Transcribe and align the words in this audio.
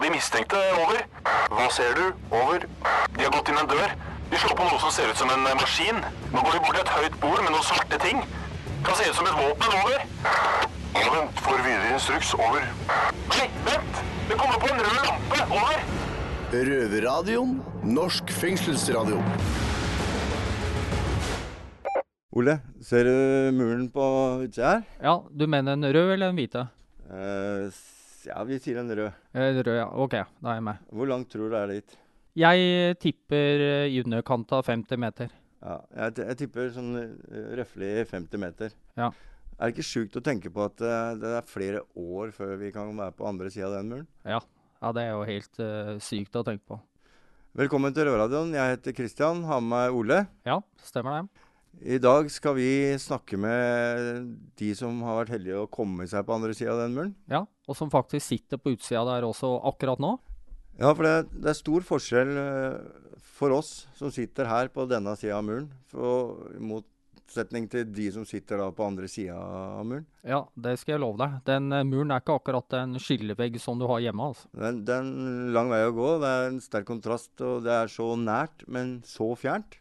på 0.00 0.06
de 0.06 0.14
mistenkte. 0.16 0.58
Over. 0.80 1.02
Hva 1.52 1.66
ser 1.76 1.92
du? 1.98 2.04
Over. 2.32 2.64
De 3.16 3.24
har 3.24 3.32
gått 3.34 3.50
inn 3.52 3.58
en 3.60 3.68
dør. 3.68 3.90
De 4.30 4.38
slår 4.40 4.56
på 4.56 4.64
noe 4.68 4.78
som 4.80 4.92
ser 4.94 5.10
ut 5.10 5.18
som 5.20 5.28
en 5.34 5.42
maskin. 5.60 5.98
Nå 6.32 6.44
går 6.46 6.56
de 6.56 6.60
bort 6.64 6.78
til 6.78 6.84
et 6.86 6.92
høyt 6.94 7.18
bord 7.20 7.42
med 7.42 7.52
noen 7.52 7.66
svarte 7.66 7.98
ting. 8.00 8.22
Kan 8.86 8.96
se 8.96 9.10
ut 9.10 9.18
som 9.18 9.28
et 9.28 9.36
våpen. 9.36 9.74
Over. 9.82 10.06
Vent, 10.96 11.42
får 11.44 11.60
videre 11.66 11.92
instruks. 11.98 12.32
Over. 12.38 12.64
Nei, 13.34 13.48
vent! 13.68 14.00
Det 14.30 14.38
kommer 14.40 14.62
på 14.62 14.70
en 14.70 14.80
rød 14.86 15.04
lampe. 15.10 15.44
Over. 15.58 15.84
Røverradioen. 16.70 17.54
Norsk 17.84 18.32
fengselsradio. 18.40 19.20
Ole, 22.40 22.56
ser 22.86 23.04
du 23.04 23.14
muren 23.58 23.88
på 23.92 24.04
utsida 24.46 24.76
her? 24.78 24.90
Ja, 25.02 25.18
du 25.28 25.48
mener 25.50 25.76
en 25.76 25.84
rød 25.84 26.14
eller 26.14 26.30
en 26.30 26.38
hvite? 26.38 26.68
Eh, 27.10 27.80
ja, 28.28 28.38
vi 28.44 28.58
sier 28.60 28.80
en 28.80 28.90
rød. 28.92 29.18
En 29.32 29.60
Rød, 29.62 29.74
ja. 29.78 29.88
OK, 30.02 30.16
da 30.42 30.52
er 30.52 30.58
jeg 30.58 30.66
med. 30.66 30.86
Hvor 30.92 31.08
langt 31.08 31.30
tror 31.32 31.48
du 31.48 31.54
det 31.54 31.60
er 31.60 31.74
dit? 31.78 31.98
Jeg 32.38 32.96
tipper 33.02 33.64
eh, 33.64 33.86
i 33.90 34.00
underkant 34.04 34.52
av 34.54 34.68
50 34.68 35.00
meter. 35.00 35.32
Ja, 35.60 35.80
jeg, 35.96 36.20
jeg 36.22 36.38
tipper 36.44 36.70
sånn 36.72 36.94
uh, 36.96 37.40
røftlig 37.58 37.90
50 38.08 38.40
meter. 38.40 38.76
Ja. 38.96 39.10
Er 39.58 39.68
det 39.68 39.74
ikke 39.74 39.84
sjukt 39.84 40.16
å 40.16 40.22
tenke 40.24 40.52
på 40.52 40.62
at 40.64 40.80
eh, 40.80 41.16
det 41.20 41.34
er 41.36 41.48
flere 41.48 41.82
år 41.98 42.30
før 42.32 42.54
vi 42.62 42.70
kan 42.72 42.94
være 42.96 43.16
på 43.18 43.26
andre 43.28 43.50
sida 43.52 43.68
av 43.68 43.76
den 43.76 43.90
muren? 43.92 44.06
Ja, 44.24 44.40
ja 44.80 44.92
det 44.96 45.04
er 45.04 45.12
jo 45.12 45.26
helt 45.28 45.60
uh, 45.60 45.98
sykt 46.00 46.38
å 46.40 46.44
tenke 46.46 46.64
på. 46.70 46.80
Velkommen 47.60 47.92
til 47.92 48.06
Rødradioen. 48.06 48.54
Jeg 48.54 48.76
heter 48.76 48.94
Kristian, 48.94 49.42
har 49.48 49.60
med 49.60 49.72
meg 49.74 50.00
Ole. 50.00 50.22
Ja, 50.46 50.60
stemmer 50.86 51.18
det. 51.18 51.46
I 51.80 51.98
dag 52.02 52.28
skal 52.32 52.56
vi 52.58 52.70
snakke 53.00 53.38
med 53.40 54.34
de 54.60 54.72
som 54.76 54.98
har 55.06 55.22
vært 55.22 55.36
heldige 55.36 55.62
å 55.62 55.68
komme 55.72 56.04
seg 56.10 56.26
på 56.26 56.34
andre 56.34 56.52
sida 56.56 56.74
av 56.74 56.82
den 56.82 56.96
muren. 56.96 57.14
Ja, 57.30 57.44
Og 57.70 57.78
som 57.78 57.92
faktisk 57.92 58.26
sitter 58.26 58.58
på 58.60 58.74
utsida 58.74 59.04
der 59.06 59.24
også 59.28 59.54
akkurat 59.70 60.02
nå. 60.02 60.16
Ja, 60.80 60.90
for 60.96 61.06
det, 61.06 61.30
det 61.40 61.52
er 61.52 61.56
stor 61.58 61.84
forskjell 61.86 62.30
eh, 62.40 62.78
for 63.36 63.54
oss 63.56 63.86
som 63.96 64.12
sitter 64.12 64.48
her 64.50 64.68
på 64.72 64.86
denne 64.90 65.14
sida 65.16 65.38
av 65.38 65.44
muren, 65.46 65.70
for, 65.92 66.50
i 66.56 66.60
motsetning 66.64 67.66
til 67.70 67.88
de 67.94 68.06
som 68.12 68.24
sitter 68.28 68.60
da 68.60 68.68
på 68.74 68.84
andre 68.86 69.08
sida 69.08 69.36
av 69.38 69.84
muren. 69.86 70.06
Ja, 70.26 70.42
det 70.56 70.76
skal 70.80 70.96
jeg 70.96 71.04
love 71.04 71.20
deg. 71.22 71.40
Den 71.48 71.72
eh, 71.76 71.84
muren 71.88 72.12
er 72.12 72.20
ikke 72.24 72.38
akkurat 72.40 72.76
en 72.80 72.96
skillevegg 73.00 73.60
som 73.62 73.80
du 73.80 73.86
har 73.88 74.00
hjemme. 74.04 74.30
altså. 74.32 74.48
Det 74.52 74.68
er, 74.72 74.80
det 74.88 74.96
er 74.96 75.04
en 75.08 75.52
lang 75.56 75.72
vei 75.72 75.82
å 75.88 75.92
gå. 75.96 76.14
Det 76.24 76.32
er 76.38 76.48
en 76.50 76.62
sterk 76.64 76.88
kontrast, 76.92 77.32
og 77.40 77.64
det 77.64 77.76
er 77.76 77.92
så 77.92 78.12
nært, 78.20 78.64
men 78.68 78.98
så 79.08 79.32
fjernt. 79.38 79.78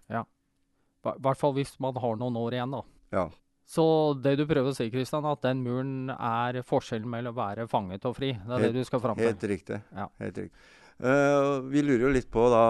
I 1.06 1.14
hvert 1.24 1.40
fall 1.40 1.54
hvis 1.56 1.76
man 1.80 1.96
har 1.96 2.18
noen 2.20 2.36
år 2.40 2.58
igjen, 2.58 2.74
da. 2.76 2.82
Ja. 3.16 3.28
Så 3.70 3.84
det 4.18 4.34
du 4.40 4.48
prøver 4.50 4.72
å 4.72 4.76
si, 4.76 4.88
Kristian, 4.90 5.28
at 5.30 5.44
den 5.46 5.62
muren 5.62 6.10
er 6.10 6.58
forskjellen 6.66 7.10
mellom 7.10 7.36
å 7.36 7.38
være 7.38 7.68
fanget 7.70 8.08
og 8.10 8.16
fri. 8.18 8.32
Det 8.34 8.50
er 8.50 8.64
Helt- 8.66 8.74
det 8.74 8.82
du 8.82 8.88
skal 8.88 9.02
fram 9.04 9.18
til. 9.20 9.30
Helt 9.30 9.46
riktig. 9.52 9.82
Ja. 9.94 10.08
Helt 10.20 10.40
riktig. 10.42 10.64
Uh, 11.00 11.62
vi 11.72 11.80
lurer 11.86 12.10
jo 12.10 12.12
litt 12.12 12.28
på 12.28 12.44
da 12.52 12.64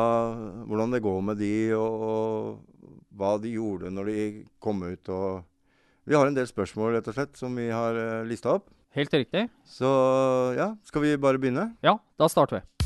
hvordan 0.69 0.91
det 0.93 1.01
går 1.01 1.21
med 1.31 1.39
de, 1.41 1.53
og, 1.73 2.03
og 2.05 2.89
hva 3.17 3.31
de 3.41 3.55
gjorde 3.55 3.89
når 3.89 4.11
de 4.11 4.25
kom 4.61 4.83
ut. 4.83 5.09
Og 5.09 5.41
vi 6.05 6.13
har 6.19 6.27
en 6.29 6.37
del 6.37 6.45
spørsmål 6.45 6.99
rett 6.99 7.09
og 7.09 7.15
slett 7.17 7.39
som 7.39 7.55
vi 7.57 7.69
har 7.73 7.95
uh, 7.97 8.27
lista 8.27 8.53
opp. 8.59 8.67
Helt 8.93 9.13
riktig. 9.13 9.47
Så 9.65 9.89
ja, 10.57 10.75
skal 10.85 11.01
vi 11.07 11.15
bare 11.21 11.41
begynne? 11.41 11.71
Ja, 11.85 11.95
da 12.19 12.29
starter 12.29 12.59
vi. 12.59 12.78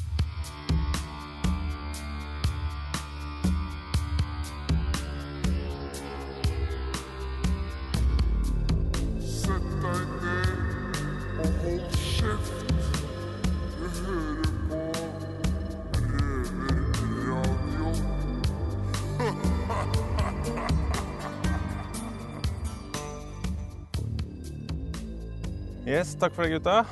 Yes, 26.14 26.20
takk 26.22 26.36
for 26.36 26.46
det, 26.46 26.60
gutta. 26.60 26.84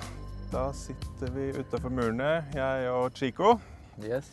Da 0.50 0.62
sitter 0.74 1.30
vi 1.30 1.44
utafor 1.54 1.92
murene, 1.94 2.30
jeg 2.56 2.88
og 2.90 3.12
Chico. 3.14 3.52
Yes. 4.02 4.32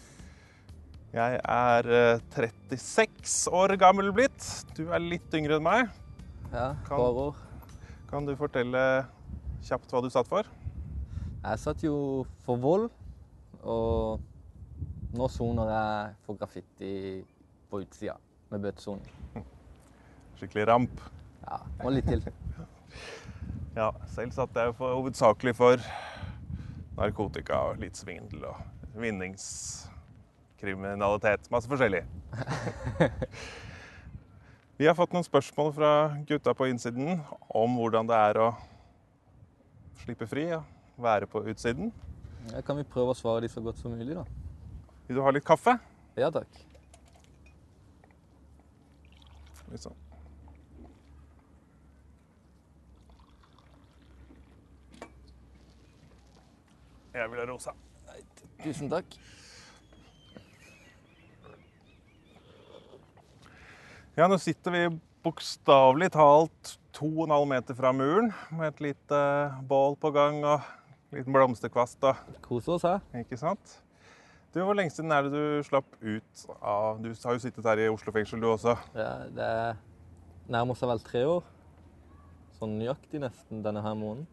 Jeg 1.13 1.37
er 1.45 1.89
eh, 1.93 2.23
36 2.33 3.51
år 3.53 3.75
gammel 3.77 4.09
blitt. 4.17 4.47
Du 4.79 4.87
er 4.89 5.05
litt 5.05 5.37
yngre 5.37 5.59
enn 5.59 5.67
meg. 5.67 5.93
Ja, 6.55 6.71
Kan-. 6.89 7.37
Kan 8.09 8.25
du 8.25 8.33
fortelle 8.41 8.81
kjapt 9.69 9.93
hva 9.93 10.01
du 10.01 10.09
satt 10.15 10.33
for? 10.33 10.49
Jeg 11.43 11.61
satt 11.67 11.85
jo 11.85 12.25
for 12.49 12.57
vold, 12.65 12.89
og 13.61 14.25
nå 15.21 15.29
soner 15.37 15.75
jeg 15.75 16.19
for 16.25 16.41
graffiti 16.41 16.95
på 17.69 17.85
utsida 17.85 18.17
med 18.49 18.65
bøtesoning. 18.65 19.45
Skikkelig 20.41 20.71
ramp. 20.73 21.09
Ja, 21.45 21.61
og 21.85 21.93
litt 21.99 22.09
til. 22.09 22.25
Ja, 23.79 23.93
selv 24.11 24.33
satt 24.35 24.57
jeg 24.59 24.73
for, 24.75 24.91
hovedsakelig 24.99 25.53
for 25.55 25.79
narkotika 26.99 27.55
og 27.69 27.77
litt 27.79 27.95
svindel 27.95 28.43
og 28.49 28.57
vinningskriminalitet. 28.99 31.47
Masse 31.55 31.71
forskjellig. 31.71 32.03
Vi 34.83 34.87
har 34.89 34.99
fått 34.99 35.15
noen 35.15 35.23
spørsmål 35.27 35.71
fra 35.77 35.91
gutta 36.27 36.55
på 36.59 36.67
innsiden 36.73 37.23
om 37.55 37.79
hvordan 37.79 38.11
det 38.11 38.19
er 38.19 38.35
å 38.49 38.51
slippe 40.03 40.27
fri 40.27 40.51
og 40.59 40.67
være 40.99 41.31
på 41.31 41.47
utsiden. 41.47 41.95
Ja, 42.51 42.59
kan 42.67 42.83
vi 42.83 42.83
prøve 42.83 43.15
å 43.15 43.19
svare 43.19 43.47
de 43.47 43.51
så 43.53 43.63
godt 43.63 43.79
som 43.79 43.95
mulig, 43.95 44.19
da? 44.19 44.27
Vil 45.07 45.17
du 45.21 45.23
ha 45.23 45.31
litt 45.35 45.47
kaffe? 45.47 45.79
Ja 46.19 46.35
takk. 46.35 46.51
Litt 49.71 49.83
sånn. 49.87 50.08
Jeg 57.19 57.31
vil 57.33 57.41
ha 57.43 57.47
rosa. 57.51 57.73
Tusen 58.63 58.91
takk. 58.91 59.17
Ja, 64.19 64.27
nå 64.27 64.39
sitter 64.43 64.75
vi 64.75 64.83
bokstavelig 65.23 66.13
talt 66.15 66.73
to 66.95 67.09
og 67.11 67.27
en 67.29 67.35
halv 67.37 67.49
meter 67.51 67.77
fra 67.79 67.93
muren 67.95 68.33
med 68.55 68.73
et 68.73 68.81
lite 68.89 69.19
bål 69.71 69.95
på 70.03 70.11
gang 70.15 70.41
og 70.43 70.63
en 71.11 71.19
liten 71.21 71.35
blomsterkvast. 71.35 72.03
Og, 72.07 72.39
Kose 72.43 72.75
oss 72.75 72.87
her. 72.87 73.03
ikke 73.19 73.39
sant? 73.39 73.77
Du, 74.55 74.63
Hvor 74.65 74.75
lenge 74.79 74.95
siden 74.95 75.13
er 75.13 75.27
det 75.27 75.35
du 75.35 75.63
slapp 75.67 75.91
ut 76.01 76.47
av 76.63 77.03
Du 77.03 77.11
har 77.13 77.37
jo 77.37 77.43
sittet 77.43 77.67
her 77.67 77.83
i 77.85 77.91
Oslo 77.93 78.15
fengsel, 78.15 78.41
du 78.41 78.49
også. 78.51 78.75
Ja, 78.97 79.13
det 79.29 79.45
er 79.45 79.79
nærmer 80.49 80.79
seg 80.79 80.89
vel 80.91 81.03
tre 81.05 81.27
år. 81.29 81.47
Sånn 82.59 82.79
nøyaktig 82.81 83.21
nesten 83.23 83.63
denne 83.63 83.83
her 83.85 83.95
måneden. 83.99 84.27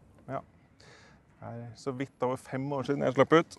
Det 1.36 1.52
er 1.52 1.64
så 1.78 1.92
vidt 1.92 2.22
over 2.24 2.36
fem 2.40 2.64
år 2.72 2.86
siden 2.88 3.04
jeg 3.04 3.14
slapp 3.16 3.34
ut. 3.36 3.56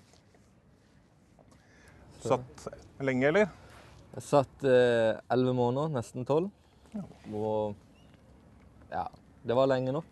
Satt 2.23 2.67
lenge, 3.05 3.27
eller? 3.29 3.51
Jeg 4.17 4.23
satt 4.25 4.63
eh, 4.65 5.19
måneder, 5.53 5.91
nesten 5.93 6.25
tolv. 6.25 6.49
Og 7.31 7.75
ja, 8.89 9.03
det 9.45 9.57
var 9.57 9.69
lenge 9.69 9.93
nok. 9.93 10.07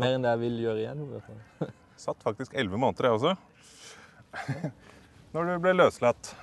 Mer 0.00 0.16
enn 0.16 0.24
det 0.24 0.32
jeg 0.34 0.42
vil 0.42 0.60
gjøre 0.66 0.82
igjen. 0.82 1.00
i 1.04 1.08
hvert 1.14 1.28
fall. 1.30 1.72
Satt 2.02 2.22
faktisk 2.24 2.54
elleve 2.58 2.80
måneder, 2.80 3.08
jeg 3.08 3.18
også. 3.18 3.34
Når 5.32 5.48
du 5.48 5.52
ble 5.64 5.74
løslatt, 5.76 6.34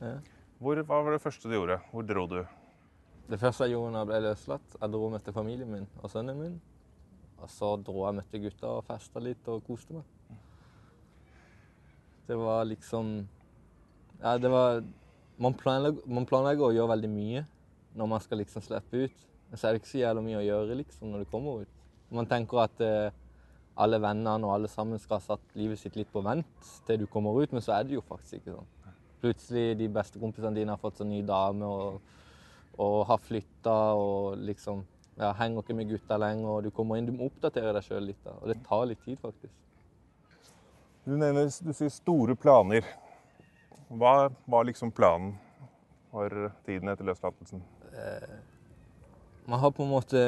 Ja. 0.00 0.14
hvor, 0.62 0.78
hva 0.86 1.02
var 1.04 1.16
det 1.16 1.22
første 1.24 1.48
du 1.50 1.56
gjorde? 1.56 1.80
Hvor 1.92 2.04
dro 2.06 2.26
du? 2.30 2.40
Det 3.28 3.38
første 3.40 3.66
jeg 3.66 3.74
gjorde 3.76 3.92
da 3.92 4.02
jeg 4.04 4.08
ble 4.12 4.20
løslatt, 4.24 4.76
jeg 4.80 4.92
dro 4.94 5.04
og 5.08 5.12
møtte 5.16 5.34
familien 5.36 5.72
min 5.72 5.88
og 6.00 6.12
sønnen 6.12 6.38
min. 6.40 6.54
Og 7.38 7.50
så 7.52 7.72
dro 7.84 8.04
jeg 8.06 8.18
møtte 8.18 8.40
gutta 8.42 8.70
og 8.78 8.86
festa 8.88 9.22
litt 9.22 9.48
og 9.50 9.62
koste 9.66 9.98
meg. 9.98 10.06
Det 12.28 12.36
var 12.36 12.64
liksom 12.68 13.28
Ja, 14.20 14.36
det 14.38 14.50
var 14.50 14.82
Man 15.38 15.54
planlegger, 15.54 16.02
man 16.10 16.26
planlegger 16.26 16.66
å 16.66 16.74
gjøre 16.74 16.92
veldig 16.96 17.10
mye 17.12 17.44
når 17.98 18.08
man 18.10 18.20
skal 18.20 18.40
liksom 18.42 18.62
slippe 18.62 19.04
ut. 19.06 19.20
Men 19.48 19.58
så 19.58 19.68
er 19.68 19.72
det 19.72 19.80
ikke 19.80 19.90
så 19.92 20.00
jævla 20.00 20.22
mye 20.22 20.40
å 20.40 20.44
gjøre 20.44 20.78
liksom 20.80 21.12
når 21.12 21.22
du 21.22 21.30
kommer 21.30 21.62
ut. 21.62 21.76
Man 22.10 22.26
tenker 22.26 22.64
at 22.64 22.82
eh, 22.82 23.14
alle 23.78 24.00
vennene 24.02 24.46
og 24.46 24.56
alle 24.56 24.70
sammen 24.70 24.98
skal 24.98 25.20
ha 25.20 25.24
satt 25.24 25.54
livet 25.54 25.78
sitt 25.78 25.96
litt 25.96 26.10
på 26.10 26.24
vent 26.26 26.72
til 26.86 26.98
du 26.98 27.06
kommer 27.06 27.38
ut, 27.38 27.54
men 27.54 27.62
så 27.62 27.76
er 27.76 27.86
det 27.86 27.94
jo 27.94 28.02
faktisk 28.02 28.40
ikke 28.40 28.56
sånn. 28.56 28.96
Plutselig 29.22 29.78
de 29.78 29.88
beste 29.94 30.18
kompisene 30.18 30.58
dine 30.58 30.74
har 30.74 30.82
fått 30.82 30.98
seg 30.98 31.10
ny 31.10 31.22
dame 31.26 31.70
og 31.70 32.00
og 32.78 33.06
har 33.08 33.22
flytta 33.22 33.76
og 33.98 34.38
liksom 34.46 34.84
ja, 35.18 35.32
henger 35.38 35.64
ikke 35.64 35.76
med 35.76 35.90
gutta 35.90 36.18
lenger. 36.20 36.48
og 36.48 36.62
Du 36.64 36.70
kommer 36.74 36.98
inn, 36.98 37.08
du 37.08 37.14
må 37.16 37.26
oppdatere 37.28 37.74
deg 37.74 37.86
sjøl 37.86 38.06
litt. 38.10 38.20
da, 38.24 38.36
Og 38.38 38.48
det 38.52 38.60
tar 38.66 38.86
litt 38.86 39.02
tid, 39.04 39.18
faktisk. 39.18 39.54
Du 41.08 41.16
nevner 41.16 41.48
du 41.48 41.72
sier 41.72 41.90
store 41.92 42.36
planer. 42.36 42.86
Hva 43.88 44.28
var 44.46 44.66
liksom 44.68 44.92
planen 44.92 45.32
for 46.12 46.52
tiden 46.66 46.90
etter 46.92 47.06
løslatelsen? 47.08 47.62
Man 49.48 49.60
har 49.62 49.72
på 49.72 49.86
en 49.86 49.94
måte 49.94 50.24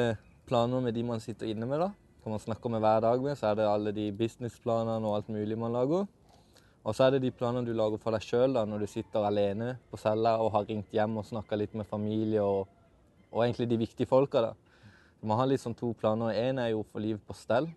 planer 0.49 0.81
med 0.81 0.95
de 0.97 1.03
man 1.05 1.21
sitter 1.21 1.51
inne 1.51 1.67
med. 1.69 1.79
da. 1.79 1.91
Som 2.23 2.33
man 2.33 2.41
snakker 2.41 2.69
med 2.69 2.81
hver 2.81 3.01
dag 3.01 3.21
med, 3.21 3.37
så 3.37 3.51
er 3.51 3.55
det 3.55 3.67
alle 3.69 3.93
de 3.93 4.11
businessplanene 4.11 5.07
og 5.07 5.15
alt 5.15 5.29
mulig 5.29 5.57
man 5.57 5.73
lager. 5.73 6.07
Og 6.81 6.95
så 6.97 7.05
er 7.05 7.15
det 7.15 7.21
de 7.21 7.31
planene 7.31 7.65
du 7.65 7.73
lager 7.77 8.01
for 8.01 8.13
deg 8.13 8.25
sjøl 8.25 8.57
når 8.57 8.81
du 8.81 8.89
sitter 8.89 9.25
alene 9.25 9.75
på 9.91 9.99
cella 10.01 10.39
og 10.41 10.51
har 10.55 10.65
ringt 10.65 10.93
hjem 10.93 11.19
og 11.21 11.27
snakka 11.29 11.57
litt 11.57 11.73
med 11.77 11.85
familie 11.85 12.41
og, 12.41 12.65
og 13.29 13.43
egentlig 13.45 13.69
de 13.69 13.77
viktige 13.83 14.09
folka. 14.09 14.41
da. 14.41 14.53
Du 15.21 15.29
må 15.29 15.37
ha 15.37 15.45
sånn 15.61 15.77
to 15.77 15.93
planer. 15.93 16.33
Én 16.33 16.57
er 16.57 16.71
jo 16.71 16.81
å 16.81 16.89
få 16.89 16.99
livet 16.99 17.21
på 17.27 17.35
stell, 17.37 17.69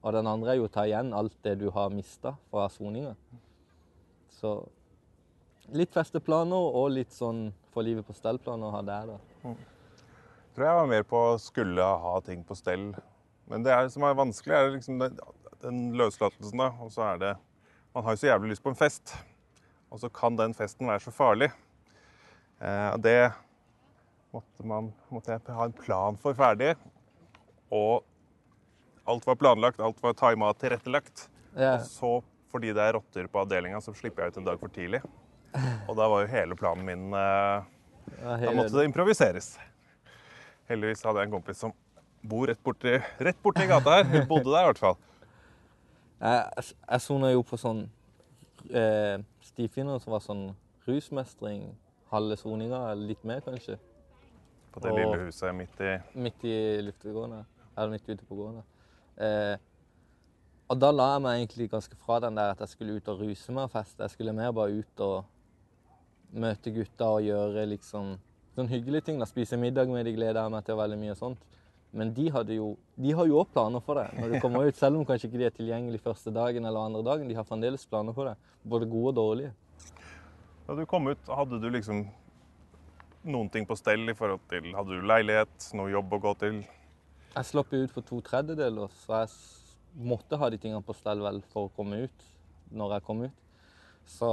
og 0.00 0.14
den 0.16 0.26
andre 0.26 0.54
er 0.54 0.60
jo 0.62 0.64
å 0.64 0.72
ta 0.72 0.86
igjen 0.88 1.12
alt 1.12 1.36
det 1.44 1.58
du 1.60 1.68
har 1.70 1.92
mista 1.92 2.32
fra 2.48 2.68
soninga. 2.72 3.12
Så 4.40 4.54
litt 5.76 5.92
festeplaner 5.92 6.56
og 6.56 6.88
litt 6.94 7.12
sånn 7.12 7.50
få 7.74 7.84
livet 7.84 8.06
på 8.06 8.16
stell-planer 8.16 8.70
å 8.70 8.74
ha 8.74 8.80
der, 8.86 9.12
da. 9.12 9.52
tror 10.54 10.66
jeg 10.66 10.78
var 10.80 10.88
mer 10.90 11.04
på 11.06 11.20
å 11.34 11.36
skulle 11.42 11.84
ha 11.84 12.14
ting 12.26 12.40
på 12.46 12.56
stell. 12.58 12.90
Men 13.50 13.66
det 13.66 13.74
er, 13.74 13.90
som 13.92 14.06
er 14.06 14.16
vanskelig, 14.16 14.56
er 14.56 14.72
liksom 14.74 14.98
den, 15.02 15.20
den 15.62 15.82
løslatelsen, 16.00 16.64
da. 16.64 16.70
Og 16.80 16.92
så 16.94 17.04
er 17.12 17.22
det 17.22 17.36
Man 17.92 18.04
har 18.06 18.14
jo 18.14 18.20
så 18.22 18.28
jævlig 18.28 18.52
lyst 18.52 18.62
på 18.62 18.70
en 18.70 18.78
fest. 18.78 19.12
Og 19.90 19.98
så 19.98 20.08
kan 20.14 20.36
den 20.38 20.52
festen 20.54 20.86
være 20.86 21.02
så 21.02 21.10
farlig. 21.10 21.48
Eh, 22.62 22.92
det 23.02 23.32
måtte, 24.34 24.66
man, 24.66 24.92
måtte 25.12 25.34
jeg 25.34 25.56
ha 25.56 25.66
en 25.66 25.76
plan 25.76 26.18
for 26.20 26.36
ferdig. 26.38 26.74
Og 27.74 28.04
alt 29.10 29.26
var 29.26 29.38
planlagt, 29.40 29.80
alt 29.82 30.00
var 30.02 30.16
tima 30.18 30.52
tilrettelagt. 30.58 31.28
Ja. 31.56 31.76
Og 31.76 31.86
så, 31.86 32.12
fordi 32.52 32.72
det 32.76 32.84
er 32.84 32.96
rotter 32.98 33.26
på 33.30 33.42
avdelinga, 33.42 33.80
så 33.82 33.94
slipper 33.96 34.26
jeg 34.26 34.34
ut 34.34 34.40
en 34.42 34.48
dag 34.50 34.62
for 34.62 34.72
tidlig. 34.74 35.02
Og 35.88 35.96
da 35.98 36.06
var 36.10 36.24
jo 36.24 36.30
hele 36.30 36.56
planen 36.58 36.86
min 36.86 37.14
eh, 37.16 37.70
Da 38.22 38.54
måtte 38.54 38.76
det 38.76 38.86
improviseres. 38.86 39.56
Heldigvis 40.70 41.02
hadde 41.02 41.22
jeg 41.22 41.30
en 41.30 41.34
kompis 41.34 41.62
som 41.64 41.74
bor 42.22 42.46
rett 42.46 42.60
borti, 42.62 42.98
rett 43.18 43.38
borti 43.42 43.66
gata 43.66 43.98
her. 43.98 44.06
Hun 44.12 44.28
bodde 44.30 44.50
der 44.52 44.62
i 44.62 44.70
hvert 44.70 44.82
fall. 44.82 44.98
Jeg, 46.20 46.66
jeg 46.84 47.02
sona 47.02 47.30
jo 47.32 47.42
på 47.48 47.58
sånn 47.58 47.86
eh, 48.68 49.22
stifinner 49.42 49.98
som 50.02 50.14
var 50.14 50.22
sånn 50.22 50.50
rusmestring 50.86 51.70
halve 52.10 52.36
soninga, 52.38 52.82
litt 52.98 53.22
mer 53.26 53.42
kanskje. 53.44 53.78
På 54.72 54.80
det 54.80 54.92
Og- 54.92 54.98
lille 54.98 55.24
huset 55.26 55.54
midt 55.54 55.80
i 55.80 55.98
Midt 56.14 56.44
i 56.44 56.80
luftegården. 56.82 57.44
Eller 57.76 57.90
midt 57.90 58.08
ute 58.08 58.24
på 58.24 58.34
gården. 58.36 58.62
Eh, 59.18 59.56
og 60.70 60.78
da 60.78 60.90
la 60.92 61.12
jeg 61.14 61.22
meg 61.22 61.40
egentlig 61.40 61.70
ganske 61.70 61.96
fra 61.96 62.20
den 62.20 62.34
der 62.36 62.50
at 62.52 62.58
jeg 62.60 62.68
skulle 62.68 62.96
ut 62.96 63.08
og 63.08 63.20
ruse 63.20 63.52
meg 63.52 63.64
og 63.64 63.70
feste. 63.70 64.00
Jeg 64.02 64.10
skulle 64.10 64.32
mer 64.32 64.52
bare 64.52 64.78
ut 64.78 65.00
og 65.00 65.24
møte 66.32 66.70
gutta 66.70 67.04
og 67.16 67.22
gjøre 67.26 67.66
liksom 67.66 68.18
sånn 68.56 68.68
hyggelige 68.68 69.04
ting. 69.04 69.18
da, 69.18 69.24
Spise 69.24 69.56
middag 69.58 69.88
med 69.88 70.04
de 70.06 70.12
gleder 70.14 70.42
jeg 70.42 70.50
meg 70.50 70.64
til 70.64 70.76
veldig 70.76 70.98
mye 70.98 71.10
og 71.10 71.16
sånt. 71.16 71.38
Men 71.92 72.12
de, 72.14 72.28
jo, 72.54 72.76
de 72.96 73.12
har 73.12 73.26
jo 73.26 73.40
òg 73.42 73.48
planer 73.52 73.80
for 73.82 73.94
det 73.98 74.12
når 74.14 74.32
du 74.32 74.40
kommer 74.40 74.68
ut, 74.68 74.76
selv 74.76 74.96
om 74.96 75.04
kanskje 75.04 75.26
ikke 75.26 75.38
de 75.38 75.46
er 75.46 75.50
tilgjengelige 75.50 76.00
første 76.04 76.30
dagen 76.32 76.64
eller 76.64 76.78
andre 76.86 77.02
dagen. 77.02 77.26
De 77.28 77.34
har 77.34 77.42
fremdeles 77.42 77.84
planer 77.86 78.12
for 78.14 78.24
det, 78.30 78.36
både 78.64 78.86
gode 78.88 79.08
og 79.08 79.16
dårlige. 79.16 79.52
Da 80.68 80.76
du 80.76 80.84
kom 80.86 81.08
ut, 81.08 81.18
hadde 81.26 81.58
du 81.60 81.68
liksom 81.68 82.04
noen 83.24 83.50
ting 83.52 83.66
på 83.68 83.76
stell 83.78 84.08
i 84.08 84.16
forhold 84.16 84.42
til 84.50 84.70
Hadde 84.76 84.96
du 84.96 85.06
leilighet, 85.06 85.70
noe 85.76 85.92
jobb 85.92 86.14
å 86.16 86.20
gå 86.24 86.34
til? 86.40 86.60
Jeg 87.30 87.46
slapp 87.46 87.72
ut 87.74 87.92
for 87.94 88.06
to 88.06 88.18
tredjedeler, 88.26 88.90
så 89.04 89.22
jeg 89.22 90.06
måtte 90.10 90.38
ha 90.38 90.48
de 90.50 90.58
tingene 90.58 90.82
på 90.86 90.96
stell 90.98 91.22
vel 91.22 91.40
for 91.52 91.68
å 91.68 91.74
komme 91.76 92.04
ut 92.06 92.26
når 92.74 92.96
jeg 92.96 93.06
kom 93.06 93.22
ut. 93.26 93.44
Så 94.08 94.30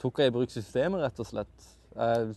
tok 0.00 0.20
jeg 0.20 0.30
i 0.30 0.34
bruk 0.34 0.52
systemet, 0.52 1.02
rett 1.04 1.22
og 1.22 1.28
slett. 1.28 1.66
Jeg 1.94 2.34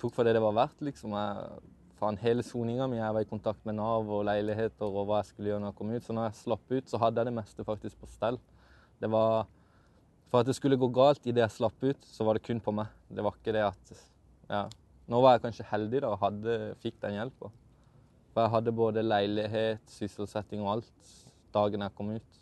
tok 0.00 0.14
for 0.16 0.24
det 0.24 0.34
det 0.36 0.42
var 0.44 0.56
verdt, 0.56 0.80
liksom. 0.84 1.16
Jeg, 1.16 1.62
faen, 2.00 2.20
hele 2.20 2.44
soninga 2.46 2.88
mi 2.88 3.00
jeg 3.00 3.16
var 3.16 3.24
i 3.24 3.28
kontakt 3.28 3.64
med 3.68 3.76
Nav 3.76 4.08
og 4.08 4.24
leiligheter 4.28 4.88
og 4.88 5.08
hva 5.08 5.20
jeg 5.20 5.32
skulle 5.32 5.52
gjøre 5.52 5.64
når 5.64 5.72
jeg 5.72 5.80
kom 5.80 5.94
ut. 5.94 6.06
Så 6.06 6.16
når 6.16 6.28
jeg 6.28 6.40
slapp 6.40 6.76
ut, 6.76 6.92
så 6.92 7.00
hadde 7.02 7.20
jeg 7.20 7.30
det 7.30 7.38
meste 7.40 7.66
faktisk 7.66 8.00
på 8.00 8.12
stell. 8.12 8.40
Det 9.00 9.10
var 9.10 9.48
For 10.30 10.44
at 10.44 10.46
det 10.46 10.54
skulle 10.54 10.78
gå 10.78 10.86
galt 10.94 11.24
idet 11.26 11.42
jeg 11.42 11.56
slapp 11.56 11.80
ut, 11.82 12.04
så 12.06 12.22
var 12.22 12.38
det 12.38 12.44
kun 12.46 12.60
på 12.62 12.70
meg. 12.70 12.86
Det 13.10 13.24
var 13.26 13.34
ikke 13.34 13.54
det 13.56 13.64
at 13.66 13.88
Ja. 14.50 14.66
Nå 15.10 15.20
var 15.22 15.36
jeg 15.36 15.44
kanskje 15.46 15.66
heldig 15.70 16.02
da 16.04 16.12
og 16.14 16.50
fikk 16.82 16.98
den 17.02 17.16
hjelpa. 17.18 17.50
For 18.30 18.44
jeg 18.44 18.52
hadde 18.54 18.74
både 18.74 19.02
leilighet, 19.02 19.82
sysselsetting 19.90 20.62
og 20.62 20.76
alt 20.76 21.14
dagen 21.54 21.82
jeg 21.82 21.96
kom 21.98 22.12
ut. 22.14 22.36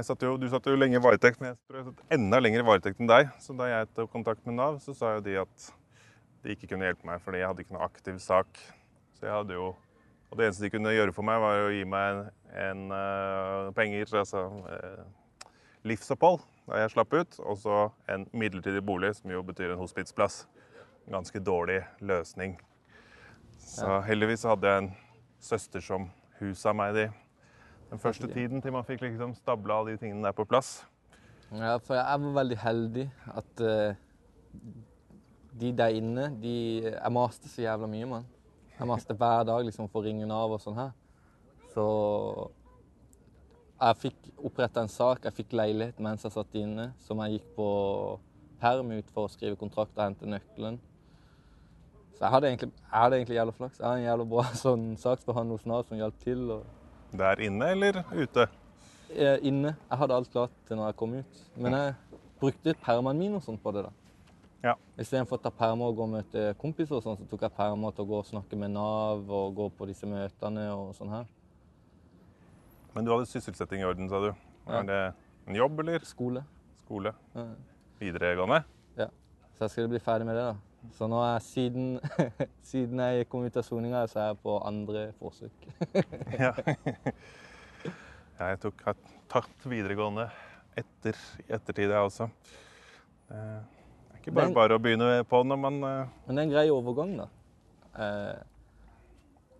Satt 0.00 0.24
jo, 0.24 0.38
du 0.40 0.46
satt 0.48 0.64
jo 0.64 0.76
lenge 0.78 0.96
i 0.96 1.04
varetekt, 1.04 1.40
men 1.40 1.50
jeg 1.50 1.58
tror 1.68 1.78
jeg 1.78 1.86
satt 1.90 2.14
enda 2.16 2.38
lenger 2.40 2.62
i 2.62 2.64
varetekt 2.64 3.00
enn 3.00 3.10
deg. 3.10 3.32
Så 3.44 3.52
da 3.56 3.68
jeg 3.68 3.88
tok 3.92 4.12
kontakt 4.12 4.44
med 4.48 4.56
Nav, 4.56 4.78
så 4.80 4.94
sa 4.96 5.16
jo 5.18 5.24
de 5.24 5.36
at 5.42 5.66
de 6.42 6.54
ikke 6.54 6.70
kunne 6.70 6.88
hjelpe 6.88 7.06
meg 7.06 7.20
fordi 7.22 7.42
jeg 7.42 7.50
hadde 7.50 7.64
ikke 7.64 7.76
noe 7.76 7.88
aktiv 7.88 8.20
sak. 8.22 8.62
Så 9.18 9.28
jeg 9.28 9.34
hadde 9.34 9.58
jo 9.58 9.74
Og 10.32 10.38
det 10.38 10.46
eneste 10.46 10.64
de 10.64 10.70
kunne 10.72 10.94
gjøre 10.94 11.12
for 11.12 11.28
meg, 11.28 11.42
var 11.44 11.66
å 11.66 11.72
gi 11.74 11.82
meg 11.84 12.06
en, 12.08 12.20
en 12.56 12.78
uh, 12.88 13.66
penger, 13.76 14.08
altså 14.16 14.46
uh, 14.48 15.02
livsopphold, 15.84 16.40
da 16.68 16.82
jeg 16.82 16.92
slapp 16.94 17.14
ut, 17.14 17.38
og 17.42 17.58
så 17.58 17.78
en 18.10 18.28
midlertidig 18.32 18.84
bolig, 18.86 19.14
som 19.18 19.30
jo 19.30 19.42
betyr 19.42 19.72
en 19.72 19.82
hospitsplass. 19.82 20.44
Ganske 21.10 21.40
dårlig 21.42 21.80
løsning. 22.00 22.58
Så 23.58 24.00
heldigvis 24.06 24.46
hadde 24.46 24.68
jeg 24.68 24.84
en 24.84 24.92
søster 25.42 25.82
som 25.82 26.06
husa 26.38 26.72
meg 26.76 26.94
de 26.94 27.08
den 27.92 28.00
første 28.00 28.24
tiden 28.32 28.62
til 28.64 28.72
man 28.72 28.86
fikk 28.88 29.02
liksom 29.04 29.34
stabla 29.36 29.82
alle 29.82 29.92
de 29.92 30.00
tingene 30.00 30.24
der 30.24 30.32
på 30.32 30.46
plass. 30.48 30.78
Ja, 31.52 31.74
for 31.76 31.98
jeg 31.98 32.20
var 32.22 32.36
veldig 32.38 32.56
heldig 32.62 33.02
at 33.36 33.60
uh, 33.60 33.92
de 35.60 35.72
der 35.76 35.92
inne, 35.92 36.30
de 36.40 36.54
Jeg 36.86 37.12
maste 37.12 37.48
så 37.52 37.60
jævla 37.66 37.86
mye, 37.86 38.06
mann. 38.08 38.24
Jeg 38.78 38.88
maste 38.88 39.14
hver 39.14 39.44
dag 39.44 39.66
liksom 39.66 39.90
for 39.92 40.00
å 40.00 40.06
ringe 40.06 40.26
Nav 40.26 40.54
og 40.56 40.62
sånn 40.62 40.78
her. 40.80 40.94
Så 41.74 41.84
jeg 43.82 43.96
fikk 44.02 44.30
oppretta 44.46 44.82
en 44.84 44.90
sak. 44.92 45.24
Jeg 45.26 45.36
fikk 45.40 45.52
leilighet 45.58 45.98
mens 46.02 46.22
jeg 46.26 46.34
satt 46.34 46.54
inne, 46.58 46.92
som 47.02 47.20
jeg 47.24 47.38
gikk 47.38 47.48
på 47.56 47.68
perm 48.62 48.92
ut 48.94 49.08
for 49.10 49.26
å 49.26 49.32
skrive 49.32 49.58
kontrakt 49.58 49.96
og 49.98 50.04
hente 50.04 50.28
nøkkelen. 50.30 50.78
Så 52.16 52.24
jeg 52.26 52.30
hadde 52.34 52.50
egentlig, 52.52 52.70
jeg 52.78 53.00
hadde 53.02 53.18
egentlig 53.18 53.38
jævla 53.40 53.54
flaks. 53.56 53.80
Jeg 53.80 53.86
har 53.88 53.96
en 53.98 54.06
jævla 54.06 54.26
bra 54.34 54.44
sånn 54.64 54.84
saksbehandler 55.02 55.58
hos 55.58 55.66
Nav 55.66 55.86
som 55.88 55.98
hjalp 55.98 56.20
til. 56.22 56.44
og 56.58 57.16
Der 57.18 57.42
inne 57.48 57.72
eller 57.74 58.02
ute? 58.12 58.46
eh, 59.12 59.38
inne. 59.42 59.74
Jeg 59.90 59.98
hadde 60.04 60.14
alt 60.20 60.30
klart 60.32 60.54
til 60.68 60.78
når 60.78 60.92
jeg 60.92 60.96
kom 61.02 61.18
ut. 61.18 61.42
Men 61.56 61.76
jeg 61.78 61.96
brukte 62.40 62.76
permene 62.84 63.18
mine 63.18 63.40
og 63.40 63.44
sånt 63.44 63.62
på 63.62 63.72
det. 63.74 63.82
da. 63.88 63.90
Ja. 64.62 64.76
Istedenfor 65.02 65.40
å 65.40 65.42
ta 65.42 65.50
permer 65.50 65.90
og 65.90 65.96
gå 65.98 66.04
og 66.06 66.12
møte 66.14 66.42
kompiser, 66.60 66.94
og 67.00 67.02
sånn, 67.02 67.16
så 67.18 67.26
tok 67.26 67.42
jeg 67.48 67.54
permer 67.56 67.90
til 67.96 68.04
å 68.04 68.10
gå 68.12 68.18
og 68.20 68.28
snakke 68.28 68.58
med 68.58 68.70
Nav 68.76 69.26
og 69.26 69.56
gå 69.58 69.66
på 69.74 69.88
disse 69.90 70.06
møtene 70.06 70.68
og 70.70 70.92
sånn 70.94 71.10
her. 71.10 71.26
Men 72.92 73.06
du 73.06 73.12
hadde 73.14 73.30
sysselsetting 73.30 73.82
i 73.82 73.88
orden, 73.88 74.08
sa 74.10 74.20
du. 74.20 74.30
Ja. 74.66 74.80
Er 74.80 74.88
det 74.88 75.00
en 75.48 75.58
jobb 75.58 75.80
eller 75.80 76.04
Skole. 76.06 76.44
skole? 76.84 77.14
Ja. 77.34 77.48
Videregående? 78.00 78.64
Så 79.62 79.66
jeg 79.66 79.70
skulle 79.70 79.90
bli 79.92 79.98
ferdig 80.02 80.26
med 80.26 80.34
det. 80.34 80.42
da. 80.42 80.88
Så 80.96 81.06
nå 81.06 81.18
er 81.22 81.36
jeg 81.36 81.42
siden, 81.46 82.00
siden 82.72 82.98
jeg 82.98 83.28
kom 83.30 83.44
ut 83.46 83.56
av 83.60 83.62
soninga, 83.62 84.00
så 84.10 84.18
er 84.18 84.30
jeg 84.32 84.38
på 84.42 84.56
andre 84.66 85.04
forsøk. 85.20 85.68
Ja. 86.42 86.50
Jeg 88.42 88.58
tok, 88.58 88.80
har 88.82 88.96
tatt 89.30 89.66
videregående 89.70 90.24
etter, 90.74 91.14
i 91.44 91.52
ettertid, 91.54 91.92
jeg 91.92 92.08
også. 92.08 92.26
Det 93.28 93.38
er 93.38 94.18
ikke 94.18 94.34
bare 94.34 94.48
den, 94.48 94.56
bare 94.56 94.78
å 94.78 94.82
begynne 94.82 95.10
på 95.30 95.44
når 95.46 95.60
man 95.62 95.78
uh... 95.84 96.10
Men 96.26 96.34
det 96.34 96.42
er 96.42 96.48
en 96.48 96.54
grei 96.56 96.64
overgang, 96.74 97.12
da. 97.20 97.28
Eh, 97.92 98.40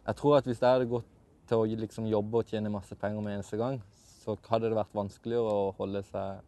jeg 0.08 0.18
tror 0.18 0.40
at 0.40 0.50
hvis 0.50 0.64
jeg 0.64 0.80
hadde 0.80 0.90
gått 0.90 1.06
til 1.48 1.58
å 1.58 1.66
liksom 1.82 2.06
jobbe 2.10 2.40
og 2.42 2.48
tjene 2.48 2.72
masse 2.72 2.96
penger 2.98 3.24
med 3.24 3.36
eneste 3.38 3.58
gang, 3.60 3.80
så 4.22 4.36
hadde 4.48 4.70
det 4.70 4.78
vært 4.78 4.94
vanskeligere 4.94 5.52
å 5.52 5.70
holde 5.78 6.02
seg 6.06 6.42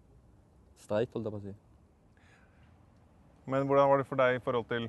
streit, 0.84 1.12
holdt 1.14 1.26
jeg 1.28 1.34
på 1.34 1.40
å 1.40 1.44
si. 1.44 1.54
Men 3.50 3.66
hvordan 3.68 3.90
var 3.90 4.00
det 4.00 4.08
for 4.08 4.20
deg 4.20 4.38
i 4.38 4.42
forhold 4.44 4.68
til 4.70 4.86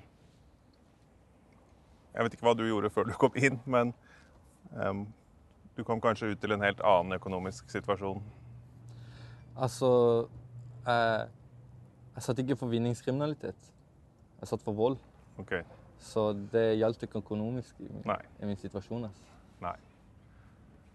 Jeg 2.15 2.23
vet 2.23 2.35
ikke 2.37 2.45
hva 2.47 2.53
du 2.55 2.63
gjorde 2.63 2.91
før 2.95 3.09
du 3.09 3.15
kom 3.19 3.35
inn, 3.35 3.57
men 3.67 3.91
um, 4.71 5.03
du 5.75 5.83
kom 5.83 5.99
kanskje 5.99 6.29
ut 6.31 6.39
til 6.39 6.55
en 6.55 6.63
helt 6.63 6.79
annen 6.79 7.17
økonomisk 7.17 7.67
situasjon. 7.73 8.21
Altså 9.55 9.89
Jeg, 10.85 11.27
Jeg 12.15 12.23
satt 12.23 12.39
ikke 12.39 12.55
for 12.55 12.71
vinningskriminalitet. 12.71 13.73
Jeg 14.39 14.47
satt 14.47 14.63
for 14.63 14.77
vold. 14.77 14.95
Okay. 15.41 15.65
Så 15.99 16.29
det 16.53 16.77
gjaldt 16.79 17.03
ikke 17.03 17.19
økonomisk 17.19 17.75
i 17.83 17.89
min, 17.89 18.03
Nei. 18.07 18.21
i 18.39 18.47
min 18.47 18.59
situasjon. 18.59 19.09
Altså. 19.09 19.35
Nei. 19.63 19.75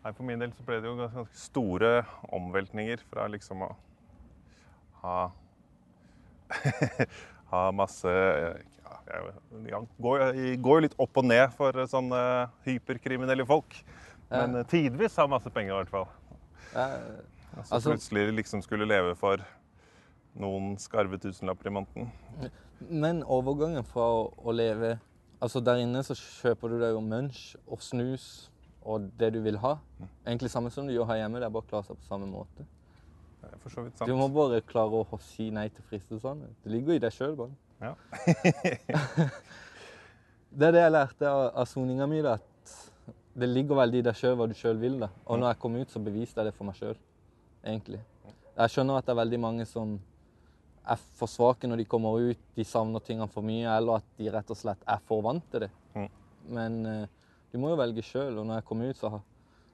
Nei, 0.01 0.13
For 0.17 0.25
min 0.25 0.41
del 0.41 0.53
så 0.57 0.65
ble 0.65 0.79
det 0.81 0.89
jo 0.89 0.97
ganske 0.97 1.25
store 1.37 1.93
omveltninger 2.33 3.03
fra 3.11 3.27
liksom 3.33 3.67
å 3.67 3.71
ha 5.03 5.19
Ha 7.51 7.65
masse 7.75 8.11
ja, 8.11 8.95
jeg, 9.11 9.81
går, 9.99 10.21
går 10.63 10.77
jo 10.79 10.83
litt 10.85 10.95
opp 11.03 11.19
og 11.19 11.27
ned 11.27 11.51
for 11.57 11.75
sånne 11.91 12.21
hyperkriminelle 12.63 13.43
folk. 13.47 13.75
Ja. 14.31 14.45
Men 14.45 14.61
eh, 14.61 14.67
tidvis 14.71 15.17
ha 15.19 15.27
masse 15.31 15.51
penger, 15.51 15.75
i 15.75 15.79
hvert 15.81 15.91
fall. 15.91 16.07
Ja, 16.71 16.85
altså, 16.87 17.65
så 17.65 17.75
Altså- 17.75 17.91
plutselig 17.91 18.25
liksom 18.39 18.63
skulle 18.63 18.87
leve 18.87 19.17
for 19.19 19.43
noen 20.39 20.77
skarve 20.79 21.19
tusenlapper 21.19 21.67
i 21.67 21.75
måneden. 21.75 22.13
Men 22.87 23.25
overgangen 23.27 23.83
fra 23.85 24.07
å, 24.21 24.23
å 24.39 24.55
leve 24.55 24.99
Altså 25.41 25.61
Der 25.65 25.81
inne 25.81 26.03
så 26.05 26.13
kjøper 26.15 26.69
du 26.69 26.75
deg 26.83 26.91
jo 26.93 27.01
munch 27.01 27.55
og 27.65 27.81
snus 27.81 28.51
og 28.83 29.09
det 29.21 29.33
du 29.35 29.41
vil 29.45 29.59
ha. 29.61 29.77
Egentlig 30.27 30.51
samme 30.51 30.71
som 30.73 30.87
du 30.89 30.95
gjør 30.95 31.09
her 31.13 31.23
hjemme, 31.23 31.41
det 31.41 31.49
er 31.49 31.55
bare 31.55 31.67
å 31.67 31.71
klare 31.71 31.89
seg 31.89 31.99
på 32.01 32.09
samme 32.09 32.29
måte. 32.31 32.67
Det 33.41 33.49
er 33.49 33.61
for 33.63 33.73
så 33.73 33.85
vidt 33.87 34.05
Du 34.09 34.15
må 34.17 34.29
bare 34.33 34.61
klare 34.69 35.01
å 35.01 35.21
si 35.25 35.51
nei 35.55 35.69
til 35.73 35.85
fristelsene. 35.89 36.51
Det 36.65 36.73
ligger 36.73 36.97
i 36.97 37.03
deg 37.03 37.15
sjøl, 37.15 37.37
bare. 37.39 37.57
Ja. 37.81 37.95
Det 40.51 40.67
er 40.67 40.73
det 40.75 40.81
jeg 40.83 40.91
lærte 40.91 41.29
av, 41.31 41.41
av 41.63 41.67
soninga 41.71 42.09
mi, 42.11 42.19
at 42.27 42.73
det 43.39 43.49
ligger 43.49 43.79
veldig 43.79 44.01
i 44.01 44.07
deg 44.09 44.17
sjøl 44.19 44.35
hva 44.35 44.49
du 44.51 44.55
sjøl 44.59 44.81
vil. 44.83 44.97
da. 44.99 45.07
Og 45.31 45.39
når 45.39 45.53
jeg 45.53 45.61
kom 45.63 45.77
ut, 45.79 45.93
så 45.93 46.03
beviste 46.03 46.41
jeg 46.41 46.51
det 46.51 46.55
for 46.57 46.67
meg 46.67 46.79
sjøl, 46.79 46.97
egentlig. 47.63 48.01
Jeg 48.57 48.73
skjønner 48.75 48.99
at 48.99 49.07
det 49.07 49.15
er 49.15 49.21
veldig 49.21 49.41
mange 49.41 49.67
som 49.71 49.95
er 50.91 50.99
for 51.21 51.31
svake 51.31 51.71
når 51.71 51.83
de 51.83 51.87
kommer 51.93 52.33
ut, 52.33 52.43
de 52.57 52.67
savner 52.67 53.05
tingene 53.07 53.31
for 53.31 53.47
mye, 53.47 53.69
eller 53.77 54.01
at 54.01 54.09
de 54.19 54.33
rett 54.35 54.51
og 54.51 54.59
slett 54.59 54.83
er 54.91 55.07
for 55.07 55.23
vant 55.25 55.47
til 55.53 55.69
det. 55.69 55.71
Mm. 55.95 56.09
Men 56.57 56.81
eh, 56.91 57.20
du 57.53 57.59
må 57.59 57.71
jo 57.73 57.77
velge 57.81 58.03
sjøl, 58.03 58.39
og 58.39 58.47
når 58.47 58.61
jeg 58.61 58.65
kom 58.65 58.81
ut, 58.83 58.97
så 58.97 59.21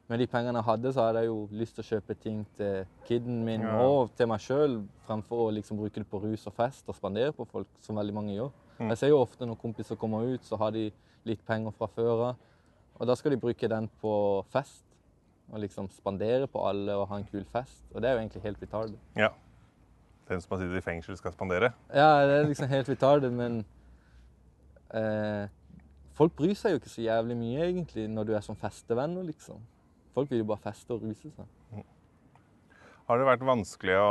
med 0.09 0.19
de 0.23 0.27
pengene 0.31 0.61
jeg 0.61 0.65
hadde, 0.69 0.93
så 0.95 1.03
hadde 1.09 1.19
jeg 1.25 1.27
jo 1.33 1.49
lyst 1.51 1.75
til 1.75 1.83
å 1.83 1.89
kjøpe 1.89 2.15
ting 2.23 2.45
til 2.57 2.87
kiden 3.09 3.41
min 3.45 3.61
Ja. 3.67 3.81
og 3.83 4.13
til 4.17 4.29
meg 4.31 4.41
sjøl, 4.41 4.77
fremfor 5.07 5.49
å 5.49 5.55
liksom 5.55 5.77
bruke 5.81 5.95
det 5.99 6.07
på 6.11 6.21
rus 6.23 6.47
og 6.47 6.55
fest 6.55 6.85
og 6.89 6.95
spandere 6.95 7.33
på 7.33 7.47
folk, 7.51 7.67
som 7.81 7.97
veldig 7.97 8.15
mange 8.15 8.35
gjør. 8.37 8.51
Mm. 8.79 8.89
Jeg 8.93 8.99
ser 8.99 9.09
jo 9.09 9.21
ofte 9.21 9.47
når 9.47 9.59
kompiser 9.59 9.97
kommer 9.97 10.23
ut, 10.35 10.45
så 10.45 10.57
har 10.61 10.71
de 10.71 10.93
litt 11.25 11.43
penger 11.47 11.73
fra 11.73 11.87
før 11.87 12.29
av. 12.29 12.37
Og 13.01 13.07
da 13.07 13.15
skal 13.15 13.31
de 13.35 13.37
bruke 13.41 13.69
den 13.69 13.89
på 14.01 14.45
fest. 14.53 14.85
Og 15.53 15.61
liksom 15.61 15.89
spandere 15.91 16.47
på 16.51 16.59
alle 16.69 16.95
og 16.99 17.09
ha 17.09 17.17
en 17.17 17.25
kul 17.25 17.45
fest. 17.45 17.83
Og 17.95 18.03
det 18.03 18.09
er 18.11 18.15
jo 18.15 18.21
egentlig 18.21 18.43
helt 18.43 18.61
vitalt. 18.61 18.95
Ja. 19.17 19.29
Den 20.29 20.41
som 20.41 20.57
har 20.57 20.65
sittet 20.65 20.79
i 20.79 20.81
fengsel, 20.83 21.17
skal 21.17 21.33
spandere. 21.33 21.73
Ja, 21.95 22.27
det 22.27 22.39
er 22.41 22.49
liksom 22.49 22.69
helt 22.69 22.89
vitalt, 22.89 23.27
men 23.33 23.65
eh, 24.95 25.47
Folk 26.17 26.33
bryr 26.39 26.55
seg 26.57 26.73
jo 26.73 26.79
ikke 26.81 26.89
så 26.93 27.03
jævlig 27.05 27.37
mye, 27.37 27.67
egentlig, 27.69 28.07
når 28.09 28.25
du 28.25 28.33
er 28.39 28.45
som 28.45 28.57
festevenner, 28.57 29.23
liksom. 29.29 29.61
Folk 30.17 30.31
vil 30.33 30.41
jo 30.41 30.49
bare 30.49 30.63
feste 30.65 30.95
og 30.97 31.03
ruse 31.05 31.29
seg. 31.35 31.85
Har 33.07 33.21
det 33.21 33.27
vært 33.29 33.45
vanskelig 33.47 33.99
å 34.01 34.11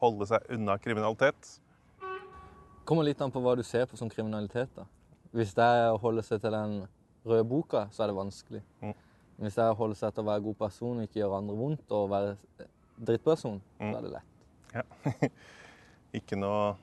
holde 0.00 0.26
seg 0.28 0.48
unna 0.56 0.76
kriminalitet? 0.82 1.56
Kommer 2.86 3.06
litt 3.06 3.20
an 3.24 3.32
på 3.34 3.42
hva 3.42 3.56
du 3.58 3.62
ser 3.66 3.86
på 3.90 3.98
som 3.98 4.08
kriminalitet. 4.12 4.70
da. 4.76 4.86
Hvis 5.36 5.52
det 5.56 5.64
er 5.66 5.90
å 5.92 6.00
holde 6.00 6.22
seg 6.24 6.40
til 6.40 6.54
den 6.54 6.78
røde 7.26 7.44
boka, 7.48 7.86
så 7.92 8.04
er 8.04 8.12
det 8.12 8.16
vanskelig. 8.16 8.62
Mm. 8.80 8.94
Hvis 9.42 9.56
det 9.58 9.64
er 9.66 9.74
å 9.74 9.78
holde 9.78 9.98
seg 9.98 10.14
til 10.14 10.24
å 10.24 10.30
være 10.30 10.44
god 10.46 10.58
person 10.62 10.96
og 11.00 11.04
ikke 11.08 11.20
gjøre 11.20 11.40
andre 11.42 11.56
vondt 11.58 11.92
og 11.92 12.10
være 12.10 12.36
drittperson, 12.96 13.60
Mm. 13.80 13.90
så 13.92 13.96
er 13.98 14.02
det 14.02 14.12
lett. 14.14 14.32
Ja. 14.72 14.82
ikke 16.20 16.38
noe 16.40 16.76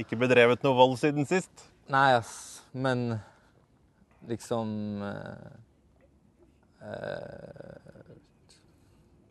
Ikke 0.00 0.18
bedrevet 0.18 0.62
noe 0.64 0.76
vold 0.76 0.96
siden 1.00 1.26
sist? 1.28 1.66
Nei, 1.90 2.14
ass. 2.16 2.62
Men 2.72 3.18
liksom 4.28 5.02
eh, 5.02 5.54
eh, 6.86 8.10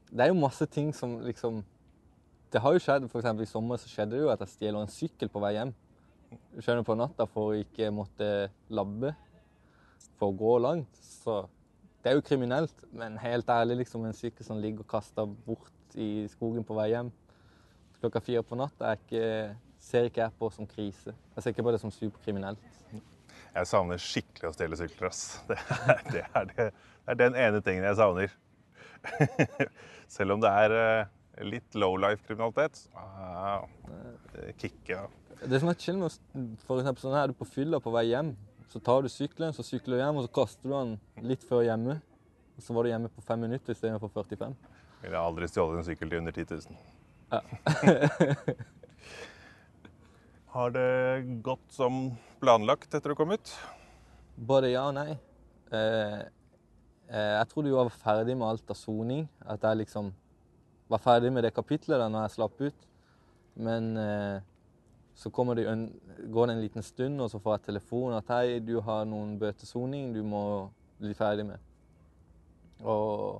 Det 0.09 0.25
er 0.25 0.31
jo 0.33 0.41
masse 0.41 0.67
ting 0.67 0.89
som 0.95 1.19
liksom 1.23 1.61
Det 2.51 2.61
har 2.61 2.75
jo 2.75 2.81
skjedd, 2.83 3.05
f.eks. 3.07 3.29
i 3.45 3.47
sommer 3.49 3.79
så 3.79 3.91
skjedde 3.91 4.17
det 4.17 4.23
jo 4.23 4.33
at 4.33 4.43
jeg 4.43 4.55
stjeler 4.55 4.83
en 4.83 4.91
sykkel 4.91 5.29
på 5.29 5.41
vei 5.43 5.53
hjem. 5.55 5.71
Skjønner 6.57 6.85
på 6.85 6.97
natta 6.97 7.27
for 7.29 7.51
å 7.51 7.61
ikke 7.61 7.91
måtte 7.93 8.49
labbe. 8.73 9.13
For 10.17 10.33
å 10.33 10.37
gå 10.37 10.57
langt. 10.65 11.01
Så 11.21 11.43
det 12.01 12.11
er 12.11 12.17
jo 12.17 12.25
kriminelt. 12.25 12.85
Men 12.89 13.19
helt 13.21 13.49
ærlig, 13.53 13.83
liksom 13.83 14.05
en 14.09 14.17
sykkel 14.17 14.47
som 14.47 14.61
ligger 14.61 14.85
og 14.85 14.91
kaster 14.97 15.29
bort 15.45 15.97
i 15.97 16.25
skogen 16.33 16.65
på 16.65 16.77
vei 16.77 16.91
hjem 16.95 17.13
klokka 17.99 18.21
fire 18.23 18.43
på 18.47 18.57
natta, 18.59 18.93
er 18.93 18.99
ikke, 18.99 19.23
ser 19.79 20.09
ikke 20.09 20.21
jeg 20.25 20.35
på 20.39 20.49
som 20.53 20.67
krise. 20.69 21.13
Jeg 21.35 21.43
ser 21.43 21.55
ikke 21.55 21.65
på 21.65 21.73
det 21.75 21.81
som 21.81 21.93
superkriminelt. 21.93 22.79
Jeg 23.49 23.67
savner 23.69 24.01
skikkelig 24.01 24.49
å 24.49 24.53
stjele 24.53 24.77
sykler. 24.77 25.09
ass. 25.09 25.23
Det 25.49 25.57
er, 25.57 26.03
det 26.11 26.23
er, 26.25 26.49
det, 26.51 26.67
det 27.05 27.13
er 27.15 27.19
den 27.23 27.37
ene 27.39 27.61
tingen 27.65 27.87
jeg 27.87 27.97
savner. 27.97 28.35
Selv 30.15 30.35
om 30.35 30.43
det 30.43 30.51
er 30.63 30.75
eh, 30.75 31.45
litt 31.47 31.77
low 31.79 31.95
life-kriminalitet. 32.01 32.83
Ah, 32.97 33.65
kicker, 34.59 34.93
ja. 34.93 35.07
Det 35.39 35.59
som 35.61 35.71
er 35.71 35.79
chill 35.79 35.97
med 36.01 36.13
for 36.67 36.81
eksempel 36.81 37.05
sånn 37.05 37.15
her, 37.15 37.29
er 37.29 37.31
du 37.31 37.39
på 37.39 37.47
fylla 37.47 37.79
på 37.81 37.93
vei 37.95 38.09
hjem, 38.09 38.33
så 38.69 38.81
tar 38.83 39.05
du 39.05 39.09
sykkelen, 39.09 39.55
så 39.55 39.63
sykler 39.65 39.95
du 39.95 40.01
hjem, 40.03 40.19
og 40.19 40.27
så 40.27 40.33
kaster 40.35 40.67
du 40.69 40.75
den 40.75 41.29
litt 41.31 41.45
før 41.47 41.63
hjemme. 41.65 41.95
Og 42.59 42.65
så 42.65 42.75
var 42.75 42.85
du 42.85 42.91
hjemme 42.91 43.09
på 43.13 43.23
fem 43.23 43.39
minutter 43.47 43.73
istedenfor 43.73 44.11
45. 44.13 44.57
Ville 45.05 45.21
aldri 45.23 45.47
stjålet 45.47 45.79
en 45.79 45.87
sykkel 45.87 46.11
til 46.11 46.19
under 46.19 46.35
10 46.35 46.59
000. 46.59 46.81
Ja. 47.31 47.39
Har 50.49 50.71
det 50.73 51.41
gått 51.45 51.75
som 51.75 52.07
planlagt 52.41 52.95
etter 52.97 53.13
å 53.13 53.15
komme 53.17 53.35
ut? 53.37 53.49
Både 54.33 54.71
ja 54.71 54.87
og 54.89 54.95
nei. 54.97 55.11
Eh, 55.69 56.23
eh, 57.05 57.33
jeg 57.35 57.49
trodde 57.51 57.69
jo 57.69 57.77
jeg 57.77 57.89
var 57.91 57.99
ferdig 58.01 58.33
med 58.39 58.47
alt 58.47 58.73
av 58.73 58.79
soning. 58.79 59.27
At 59.45 59.67
jeg 59.67 59.83
liksom 59.83 60.09
var 60.89 61.03
ferdig 61.03 61.29
med 61.35 61.45
det 61.45 61.53
kapitlet 61.53 62.01
da 62.01 62.09
når 62.09 62.25
jeg 62.25 62.35
slapp 62.39 62.65
ut. 62.65 62.89
Men 63.61 63.91
eh, 64.01 64.41
så 65.13 65.29
det, 65.53 65.67
en, 65.69 65.85
går 66.33 66.49
det 66.49 66.57
en 66.57 66.65
liten 66.65 66.87
stund, 66.89 67.21
og 67.21 67.29
så 67.29 67.37
får 67.37 67.59
jeg 67.59 67.67
telefon 67.69 68.17
at 68.17 68.33
hei, 68.33 68.57
du 68.57 68.79
har 68.81 69.05
noen 69.05 69.37
bøtesoning 69.37 70.15
du 70.17 70.23
må 70.25 70.43
bli 70.97 71.13
ferdig 71.13 71.45
med. 71.45 71.61
Og 72.81 73.37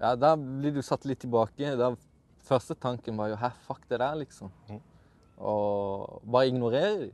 ja, 0.00 0.16
da 0.18 0.34
blir 0.34 0.74
du 0.74 0.82
satt 0.82 1.06
litt 1.06 1.22
tilbake. 1.22 1.76
Da, 1.78 1.94
første 2.42 2.74
tanken 2.74 3.20
var 3.20 3.30
jo 3.30 3.38
hæ, 3.38 3.54
fuck 3.68 3.86
det 3.86 4.02
der, 4.02 4.24
liksom. 4.26 4.50
Mhm. 4.66 4.88
Og 5.40 6.20
bare 6.30 6.48
ignorerer 6.50 7.06
dem. 7.06 7.12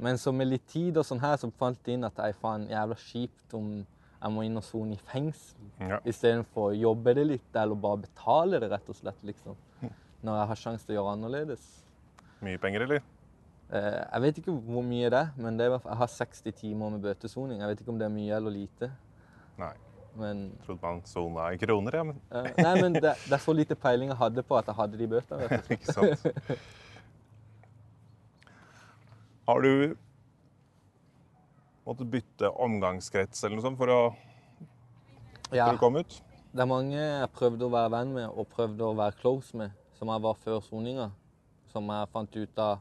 Men 0.00 0.16
så 0.16 0.32
med 0.32 0.48
litt 0.48 0.64
tid 0.70 0.96
og 0.96 1.04
sånn 1.04 1.20
her, 1.20 1.34
så 1.36 1.50
fant 1.60 1.76
jeg 1.84 1.98
inn 1.98 2.06
at 2.08 2.16
ei 2.24 2.30
faen 2.40 2.62
jævla 2.70 2.96
kjipt 2.96 3.52
om 3.58 3.72
jeg 4.20 4.32
må 4.32 4.44
inn 4.46 4.56
og 4.56 4.64
sone 4.64 4.94
i 4.96 5.00
fengsel 5.10 5.58
Ja. 5.80 5.98
istedenfor 6.04 6.70
å 6.70 6.76
jobbe 6.76 7.14
det 7.16 7.26
litt, 7.26 7.56
eller 7.56 7.74
bare 7.76 8.02
betale 8.06 8.60
det, 8.60 8.70
rett 8.70 8.88
og 8.88 8.96
slett, 8.96 9.20
liksom. 9.24 9.56
Når 10.22 10.36
jeg 10.38 10.48
har 10.50 10.56
sjanse 10.60 10.86
til 10.86 10.94
å 10.94 10.98
gjøre 11.00 11.12
annerledes. 11.16 11.66
Mye 12.44 12.58
penger, 12.60 12.82
eller? 12.86 13.02
Eh, 13.72 14.00
jeg 14.12 14.20
vet 14.24 14.38
ikke 14.42 14.52
hvor 14.66 14.82
mye 14.84 15.08
det 15.12 15.20
er, 15.20 15.30
men 15.36 15.56
det 15.56 15.66
er, 15.68 15.76
jeg 15.84 15.96
har 16.00 16.10
60 16.16 16.52
timer 16.58 16.90
med 16.96 17.04
bøtesoning. 17.04 17.60
Jeg 17.60 17.68
vet 17.72 17.80
ikke 17.84 17.92
om 17.94 17.98
det 18.00 18.06
er 18.08 18.12
mye 18.16 18.36
eller 18.36 18.50
lite. 18.56 18.90
Nei. 19.60 19.72
Men, 20.16 20.50
Trodde 20.66 20.82
man 20.82 21.00
sona 21.06 21.52
i 21.54 21.56
kroner, 21.60 21.96
ja. 22.00 22.02
Men 22.04 22.16
eh, 22.32 22.50
nei, 22.58 22.74
men 22.82 22.92
det, 22.96 23.02
det 23.28 23.32
er 23.36 23.42
så 23.44 23.52
lite 23.54 23.76
peiling 23.78 24.10
jeg 24.10 24.18
hadde 24.18 24.42
på 24.42 24.56
at 24.58 24.66
jeg 24.72 24.74
hadde 24.80 24.98
de 24.98 25.06
bøtene. 25.12 25.60
ikke 25.76 25.92
sant. 25.92 26.24
Har 29.48 29.62
du 29.64 29.96
måttet 31.86 32.10
bytte 32.12 32.50
omgangskrets 32.50 33.44
eller 33.44 33.56
noe 33.58 33.64
sånt 33.64 33.80
for 33.80 33.92
å, 33.92 34.00
Ja, 35.50 35.66
for 35.70 35.78
å 35.78 35.80
komme 35.80 36.04
ut? 36.04 36.20
det 36.52 36.62
er 36.62 36.68
mange 36.70 36.98
jeg 36.98 37.30
prøvde 37.34 37.66
å 37.66 37.72
være 37.72 37.90
venn 37.94 38.12
med 38.14 38.28
og 38.28 38.48
prøvde 38.50 38.86
å 38.86 38.94
være 38.98 39.16
close 39.20 39.56
med, 39.56 39.74
som 39.98 40.10
jeg 40.10 40.22
var 40.26 40.38
før 40.44 40.60
soninga. 40.66 41.10
Som 41.70 41.86
jeg 41.92 42.08
fant 42.10 42.36
ut 42.36 42.58
av 42.58 42.80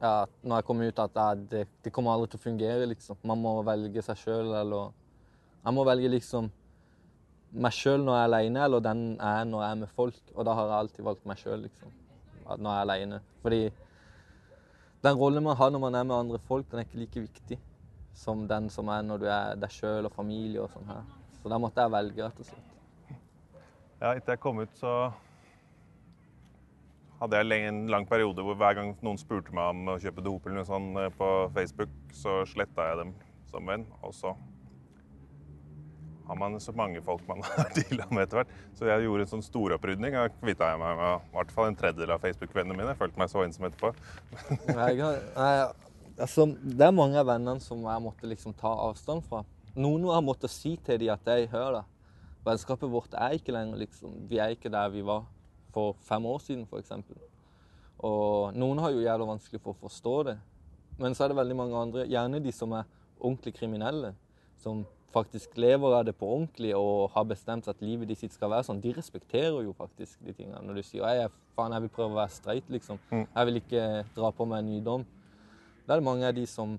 ja, 0.00 0.24
når 0.42 0.56
jeg 0.56 0.66
kom 0.66 0.80
ut 0.80 1.02
at 1.04 1.18
jeg, 1.20 1.42
det, 1.50 1.60
det 1.84 1.92
kommer 1.92 2.14
aldri 2.14 2.30
til 2.32 2.40
å 2.40 2.42
fungere, 2.42 2.86
liksom. 2.88 3.18
Man 3.28 3.42
må 3.42 3.52
velge 3.66 4.02
seg 4.02 4.16
sjøl, 4.16 4.48
eller 4.56 4.94
Jeg 5.60 5.76
må 5.76 5.84
velge 5.84 6.08
liksom 6.08 6.48
meg 7.52 7.74
sjøl 7.76 8.00
når 8.06 8.16
jeg 8.16 8.22
er 8.22 8.30
aleine, 8.30 8.62
eller 8.64 8.80
den 8.80 9.02
jeg 9.18 9.42
er 9.42 9.44
når 9.50 9.62
jeg 9.62 9.70
er 9.74 9.80
med 9.82 9.92
folk. 9.98 10.20
Og 10.34 10.46
da 10.48 10.54
har 10.56 10.70
jeg 10.70 10.78
alltid 10.78 11.04
valgt 11.10 11.26
meg 11.28 11.42
sjøl, 11.42 11.66
liksom. 11.66 11.92
Når 12.48 12.70
jeg 12.70 12.78
er 12.78 12.86
aleine. 12.86 13.20
Fordi 13.44 13.60
den 15.04 15.16
rollen 15.16 15.44
man 15.44 15.56
har 15.56 15.70
når 15.72 15.82
man 15.86 15.96
er 15.96 16.04
med 16.04 16.16
andre 16.16 16.40
folk, 16.48 16.68
den 16.70 16.82
er 16.82 16.88
ikke 16.88 17.00
like 17.00 17.24
viktig 17.24 17.58
som 18.20 18.44
den 18.48 18.68
som 18.72 18.90
er 18.92 19.02
når 19.06 19.22
du 19.22 19.26
er 19.32 19.56
deg 19.60 19.72
sjøl 19.72 20.08
og 20.08 20.12
familie 20.12 20.60
og 20.60 20.68
sånn 20.74 20.90
her. 20.90 21.04
Så 21.40 21.48
da 21.48 21.58
måtte 21.62 21.80
jeg 21.80 21.92
velge, 21.94 22.26
rett 22.26 22.42
og 22.42 22.48
slett. 22.50 22.76
Ja, 24.00 24.12
etter 24.12 24.34
jeg 24.34 24.42
kom 24.42 24.60
ut, 24.60 24.72
så 24.76 24.92
hadde 27.20 27.40
jeg 27.40 27.68
en 27.68 27.82
lang 27.92 28.06
periode 28.08 28.44
hvor 28.44 28.56
hver 28.56 28.76
gang 28.76 28.94
noen 29.04 29.20
spurte 29.20 29.52
meg 29.56 29.74
om 29.74 29.92
å 29.92 29.98
kjøpe 30.00 30.24
dop 30.24 30.46
eller 30.46 30.60
noe 30.60 30.68
sånt 30.68 31.00
eh, 31.00 31.10
på 31.16 31.28
Facebook, 31.56 31.92
så 32.16 32.40
sletta 32.48 32.86
jeg 32.90 33.00
dem 33.02 33.10
som 33.50 33.68
venn. 33.68 33.84
Og 34.04 34.14
så 34.16 34.32
har 36.30 36.38
man 36.38 36.60
så 36.62 36.72
mange 36.78 37.00
folk 37.02 37.22
man 37.26 37.42
har 37.48 37.70
deala 37.74 38.06
med 38.14 38.22
etter 38.22 38.40
hvert. 38.40 38.50
Så 38.78 38.86
jeg 38.86 39.02
gjorde 39.02 39.24
en 39.26 39.30
sånn 39.32 39.42
storopprydning. 39.42 40.14
Jeg 40.14 40.34
kvitta 40.38 40.68
meg 40.78 40.98
med 41.00 41.14
i 41.16 41.34
hvert 41.34 41.54
fall 41.56 41.70
en 41.70 41.78
tredjedel 41.78 42.14
av 42.14 42.22
Facebook-vennene 42.22 42.76
mine. 42.76 42.92
Jeg 42.92 43.00
følte 43.00 43.18
meg 43.18 43.32
så 43.32 43.42
ensom 43.42 43.66
etterpå. 43.66 43.90
Nei, 44.78 44.92
nei, 45.00 45.54
altså, 46.14 46.46
det 46.62 46.86
er 46.86 46.94
mange 46.94 47.18
av 47.18 47.26
vennene 47.32 47.64
som 47.64 47.82
jeg 47.82 48.04
måtte 48.04 48.30
liksom 48.30 48.54
ta 48.60 48.70
avstand 48.86 49.26
fra. 49.26 49.42
Noen 49.74 50.06
har 50.10 50.22
måttet 50.22 50.54
si 50.54 50.76
til 50.86 51.02
dem 51.02 51.10
at 51.16 51.26
jeg 51.26 51.50
hører 51.50 51.80
det. 51.80 51.84
Vennskapet 52.46 52.94
vårt 52.94 53.18
er 53.18 53.34
ikke 53.36 53.52
lenger 53.52 53.82
liksom 53.82 54.14
Vi 54.30 54.38
er 54.40 54.54
ikke 54.54 54.70
der 54.72 54.88
vi 54.94 55.02
var 55.04 55.26
for 55.74 55.98
fem 56.06 56.24
år 56.30 56.38
siden, 56.46 56.62
f.eks. 56.70 56.94
Og 58.06 58.54
noen 58.54 58.78
har 58.80 58.94
jo 58.94 59.02
jævla 59.02 59.28
vanskelig 59.34 59.60
for 59.66 59.74
å 59.74 59.82
forstå 59.82 60.14
det. 60.30 60.38
Men 61.02 61.14
så 61.16 61.26
er 61.26 61.32
det 61.32 61.40
veldig 61.42 61.58
mange 61.58 61.82
andre, 61.82 62.06
gjerne 62.06 62.40
de 62.42 62.54
som 62.54 62.72
er 62.78 62.88
ordentlig 63.18 63.54
kriminelle, 63.58 64.14
som 64.62 64.86
faktisk 65.14 65.56
lever 65.58 65.94
av 65.98 66.04
det 66.06 66.14
på 66.18 66.28
ordentlig 66.28 66.72
og 66.78 67.10
har 67.14 67.24
bestemt 67.26 67.68
at 67.68 67.80
livet 67.82 68.08
de 68.08 68.16
sitt 68.18 68.34
skal 68.34 68.52
være 68.52 68.66
sånn, 68.68 68.82
de 68.82 68.92
respekterer 68.94 69.62
jo 69.64 69.72
faktisk 69.76 70.20
de 70.26 70.34
tingene. 70.36 70.60
Når 70.66 70.80
du 70.80 70.82
sier 70.86 71.16
jeg, 71.18 71.30
faen, 71.56 71.74
jeg 71.74 71.86
vil 71.86 71.92
prøve 71.96 72.14
å 72.14 72.20
være 72.20 72.34
streit, 72.34 72.68
liksom. 72.70 73.00
Jeg 73.34 73.48
vil 73.48 73.60
ikke 73.62 73.86
dra 74.16 74.30
på 74.34 74.46
meg 74.46 74.62
en 74.62 74.70
ny 74.70 74.78
dom. 74.86 75.06
Da 75.86 75.96
er 75.96 76.02
det 76.02 76.06
mange 76.06 76.28
av 76.28 76.36
de 76.36 76.46
som 76.46 76.76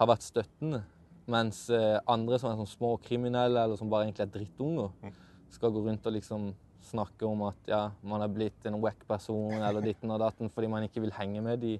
har 0.00 0.10
vært 0.10 0.26
støttende. 0.26 0.82
Mens 1.30 1.68
eh, 1.70 2.00
andre 2.10 2.40
som 2.42 2.50
er 2.50 2.58
sånn 2.58 2.72
små 2.72 2.96
kriminelle, 3.04 3.62
eller 3.62 3.78
som 3.78 3.90
bare 3.92 4.08
egentlig 4.08 4.26
er 4.26 4.34
drittunger, 4.34 5.14
skal 5.54 5.70
gå 5.70 5.84
rundt 5.84 6.06
og 6.06 6.16
liksom 6.16 6.50
snakke 6.90 7.28
om 7.28 7.44
at 7.46 7.70
ja, 7.70 7.80
man 8.02 8.24
er 8.24 8.32
blitt 8.32 8.66
en 8.66 8.80
wack 8.82 9.04
person 9.06 9.52
eller 9.52 9.84
ditten 9.84 10.10
og 10.10 10.22
datten 10.22 10.48
fordi 10.50 10.70
man 10.72 10.86
ikke 10.86 11.02
vil 11.04 11.12
henge 11.12 11.42
med 11.44 11.60
de, 11.62 11.74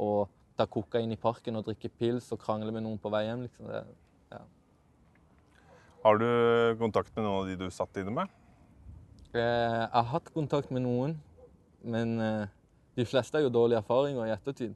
og 0.00 0.30
ta 0.56 0.66
kokain 0.66 1.12
i 1.12 1.18
parken 1.20 1.58
og 1.60 1.66
drikke 1.68 1.90
pils 2.00 2.30
og 2.34 2.40
krangle 2.42 2.72
med 2.72 2.84
noen 2.86 2.98
på 3.00 3.12
vei 3.12 3.26
hjem. 3.26 3.44
liksom. 3.46 3.68
Det, 3.68 3.84
Har 6.02 6.16
du 6.16 6.76
kontakt 6.80 7.12
med 7.16 7.24
noen 7.26 7.42
av 7.42 7.46
de 7.50 7.56
du 7.60 7.66
satt 7.74 7.96
inne 8.00 8.12
med? 8.14 8.28
Eh, 9.34 9.40
jeg 9.40 9.90
har 9.92 10.06
hatt 10.14 10.30
kontakt 10.32 10.70
med 10.72 10.82
noen, 10.86 11.18
men 11.84 12.20
eh, 12.24 12.46
de 12.96 13.04
fleste 13.04 13.36
har 13.36 13.44
jo 13.44 13.50
dårlige 13.52 13.78
erfaringer 13.82 14.24
i 14.30 14.32
ettertid. 14.32 14.72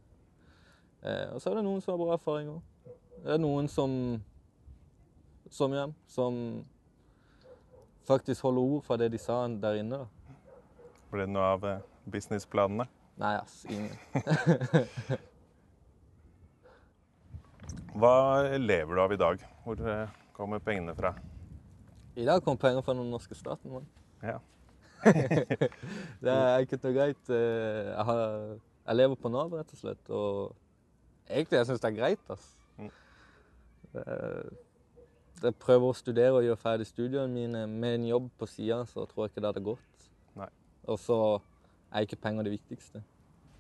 Eh, 1.01 1.33
og 1.33 1.41
så 1.41 1.51
er 1.51 1.55
det 1.59 1.65
noen 1.65 1.81
som 1.81 1.93
har 1.95 2.03
bra 2.03 2.13
erfaringer. 2.19 2.61
Det 3.25 3.33
er 3.35 3.41
noen 3.41 3.69
som 3.73 3.91
som 5.55 5.73
hjem, 5.73 5.93
som 6.11 6.65
faktisk 8.09 8.43
holder 8.43 8.63
ord 8.75 8.83
for 8.85 8.97
det 8.99 9.13
de 9.13 9.19
sa 9.23 9.49
der 9.49 9.75
inne. 9.81 9.97
da. 10.03 10.07
Ble 11.13 11.21
det 11.25 11.33
noe 11.33 11.43
av 11.55 11.65
eh, 11.69 11.81
businessplanene? 12.11 12.87
Nei, 13.23 13.35
ass, 13.39 13.65
ingen. 13.71 13.97
Hva 17.95 18.15
lever 18.59 18.95
du 18.95 19.01
av 19.05 19.13
i 19.15 19.21
dag? 19.21 19.37
Hvor 19.65 19.77
eh, 19.89 20.09
kommer 20.35 20.61
pengene 20.65 20.95
fra? 20.99 21.15
I 22.19 22.27
dag 22.27 22.43
kom 22.47 22.59
penger 22.61 22.83
fra 22.87 22.95
den 22.95 23.09
norske 23.11 23.35
staten. 23.39 23.73
Man. 23.73 23.87
Ja. 24.23 24.39
det 26.25 26.33
er 26.33 26.59
enkelt 26.63 26.85
og 26.89 26.95
greit. 26.97 27.31
Eh, 27.31 27.89
Jeg, 27.91 28.05
har, 28.09 28.21
jeg 28.87 28.97
lever 29.01 29.19
på 29.21 29.31
Nav, 29.33 29.53
rett 29.59 29.73
og 29.75 29.81
slett. 29.81 30.11
Og 30.15 30.55
egentlig 31.29 31.59
jeg 31.61 31.69
syns 31.71 31.83
det 31.83 31.91
er 31.91 31.99
greit. 31.99 32.31
ass. 32.33 32.47
Mm. 32.79 32.91
Eh, 34.01 34.53
Jeg 35.45 35.57
prøver 35.61 35.91
å 35.91 35.97
studere 35.99 36.39
og 36.39 36.47
gjøre 36.47 36.61
ferdig 36.63 36.87
studiene 36.89 37.29
mine 37.29 37.65
med 37.69 37.99
en 37.99 38.07
jobb 38.09 38.29
på 38.41 38.47
sida, 38.49 38.79
så 38.89 39.05
tror 39.11 39.27
jeg 39.27 39.35
ikke 39.35 39.43
det 39.45 39.51
hadde 39.53 39.65
gått. 39.67 40.07
Nei. 40.39 40.49
Og 40.89 40.99
så 41.03 41.19
er 41.93 42.07
ikke 42.07 42.21
penger 42.23 42.47
det 42.47 42.55
viktigste. 42.57 43.03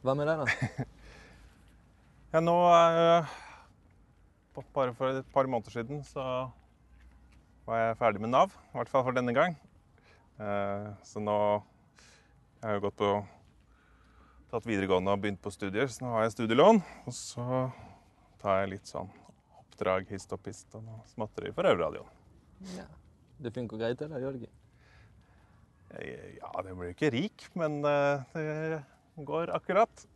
Hva 0.05 0.15
med 0.17 0.31
deg, 0.31 0.45
da? 0.45 0.85
Ja, 2.35 2.41
nå 2.43 2.55
eh, 2.67 3.35
ba- 4.57 4.65
Bare 4.75 4.95
for 4.99 5.21
et 5.21 5.29
par 5.35 5.47
måneder 5.47 5.71
siden 5.77 6.01
så 6.09 6.25
var 7.67 7.81
jeg 7.81 7.97
ferdig 8.01 8.21
med 8.25 8.33
Nav. 8.35 8.53
I 8.73 8.77
hvert 8.79 8.91
fall 8.93 9.05
for 9.07 9.17
denne 9.17 9.35
gang. 9.37 9.57
Eh, 10.41 10.89
Så 11.07 11.23
nå 11.23 11.37
Jeg 12.61 12.69
har 12.71 12.79
jo 12.79 12.85
gått 12.87 12.97
på 12.97 13.11
tatt 14.55 14.65
videregående 14.69 15.13
og 15.13 15.21
begynt 15.21 15.41
på 15.43 15.51
studier, 15.53 15.89
så 15.91 16.05
nå 16.07 16.13
har 16.15 16.23
jeg 16.25 16.33
studielån. 16.37 16.79
Og 17.05 17.13
så 17.13 17.45
tar 18.41 18.63
jeg 18.63 18.71
litt 18.77 18.89
sånn 18.89 19.11
oppdrag 19.59 20.09
hist 20.09 20.33
og 20.33 20.41
pist 20.47 20.73
og 20.79 20.85
noe 20.87 21.03
småtteri 21.11 21.51
for 21.53 21.69
Øvradioen. 21.69 22.09
Ja. 22.77 22.87
Det 23.43 23.53
funker 23.53 23.81
greit, 23.83 24.01
eller, 24.01 24.23
Jørgen? 24.23 24.47
Gjør 25.91 26.01
det 26.01 26.09
ikke? 26.09 26.41
Ja, 26.41 26.53
det 26.63 26.77
blir 26.79 26.89
jo 26.89 26.95
ikke 26.95 27.11
rik, 27.13 27.47
men 27.59 27.81
eh, 27.85 28.23
det 28.39 29.25
går 29.29 29.53
akkurat. 29.55 30.07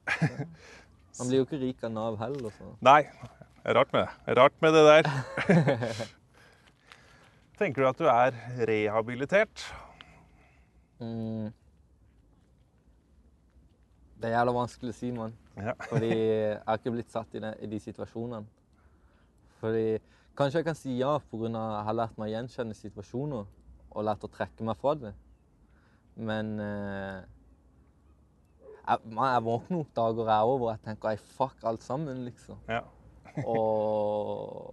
Man 1.19 1.29
blir 1.29 1.41
jo 1.43 1.47
ikke 1.49 1.61
rik 1.61 1.83
av 1.85 1.93
Nav 1.93 2.17
heller. 2.23 2.55
så... 2.57 2.71
Nei, 2.81 3.03
rart 3.67 3.93
med 3.93 4.07
det. 4.07 4.37
Rart 4.39 4.57
med 4.65 4.79
det 4.79 4.85
der. 4.89 6.07
Tenker 7.59 7.83
du 7.83 7.89
at 7.89 7.99
du 7.99 8.07
er 8.11 8.37
rehabilitert? 8.69 9.65
Mm. 11.01 11.49
Det 14.19 14.29
er 14.29 14.37
jævla 14.37 14.55
vanskelig 14.55 14.95
å 14.95 14.99
si, 14.99 15.11
mann. 15.15 15.35
Ja. 15.59 15.75
Fordi 15.91 16.13
jeg 16.13 16.61
har 16.67 16.79
ikke 16.79 16.95
blitt 16.95 17.15
satt 17.15 17.35
i, 17.35 17.43
de, 17.43 17.51
i 17.63 17.71
de 17.71 17.83
situasjonene. 17.83 18.47
Fordi 19.59 19.99
Kanskje 20.39 20.61
jeg 20.61 20.67
kan 20.69 20.77
si 20.79 20.93
ja 21.01 21.17
pga. 21.19 21.49
jeg 21.51 21.87
har 21.87 21.97
lært 21.99 22.19
meg 22.19 22.29
å 22.29 22.35
gjenkjenne 22.37 22.75
situasjoner 22.79 23.49
og 23.91 24.05
lært 24.07 24.23
å 24.23 24.31
trekke 24.31 24.63
meg 24.63 24.79
fra 24.79 24.93
det. 24.95 25.11
Men 26.15 26.53
eh, 26.63 27.25
jeg, 28.87 29.03
man, 29.11 29.33
jeg 29.33 29.45
våkner 29.49 29.81
opp 29.81 29.91
dager 29.97 30.31
jeg 30.31 30.37
er 30.37 30.53
over 30.53 30.69
og 30.69 30.71
jeg 30.71 30.85
tenker 30.85 31.11
ei, 31.11 31.19
fuck 31.35 31.67
alt 31.67 31.83
sammen, 31.83 32.23
liksom. 32.29 32.61
Ja. 32.71 32.85
Og, 33.43 34.68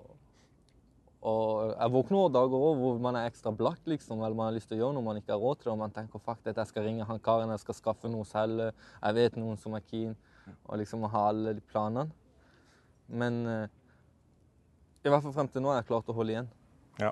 og 1.26 1.72
jeg 1.72 1.92
våkner 1.96 2.20
også 2.20 2.34
dager 2.36 2.56
også 2.68 2.82
hvor 2.82 3.00
man 3.02 3.16
er 3.18 3.30
ekstra 3.32 3.52
blakk, 3.58 3.80
liksom, 3.90 4.20
eller 4.22 4.38
man 4.38 4.50
har 4.52 4.56
lyst 4.58 4.70
til 4.70 4.78
å 4.78 4.82
gjøre 4.84 4.96
noe 4.98 5.06
man 5.08 5.18
ikke 5.18 5.34
har 5.34 5.42
råd 5.42 5.64
til, 5.64 5.72
og 5.74 5.80
man 5.82 5.94
tenker 5.96 6.22
fuck 6.22 6.44
dette, 6.46 6.62
jeg 6.62 6.70
skal 6.70 6.86
ringe 6.86 7.08
han 7.10 7.22
karen, 7.26 7.50
jeg 7.56 7.64
skal 7.64 7.78
skaffe 7.80 8.12
noe 8.14 8.28
selv, 8.30 8.68
jeg 9.02 9.18
vet 9.18 9.40
noen 9.42 9.58
som 9.58 9.74
er 9.78 9.86
keen, 9.90 10.14
og 10.68 10.78
liksom 10.82 11.08
ha 11.10 11.24
alle 11.32 11.56
de 11.58 11.64
planene. 11.72 12.14
Men 13.10 13.42
uh, 13.50 13.66
i 15.06 15.10
hvert 15.10 15.26
fall 15.26 15.34
frem 15.34 15.50
til 15.54 15.66
nå 15.66 15.72
har 15.74 15.82
jeg 15.82 15.90
klart 15.90 16.08
å 16.10 16.16
holde 16.18 16.36
igjen. 16.36 16.48
Ja. 17.02 17.12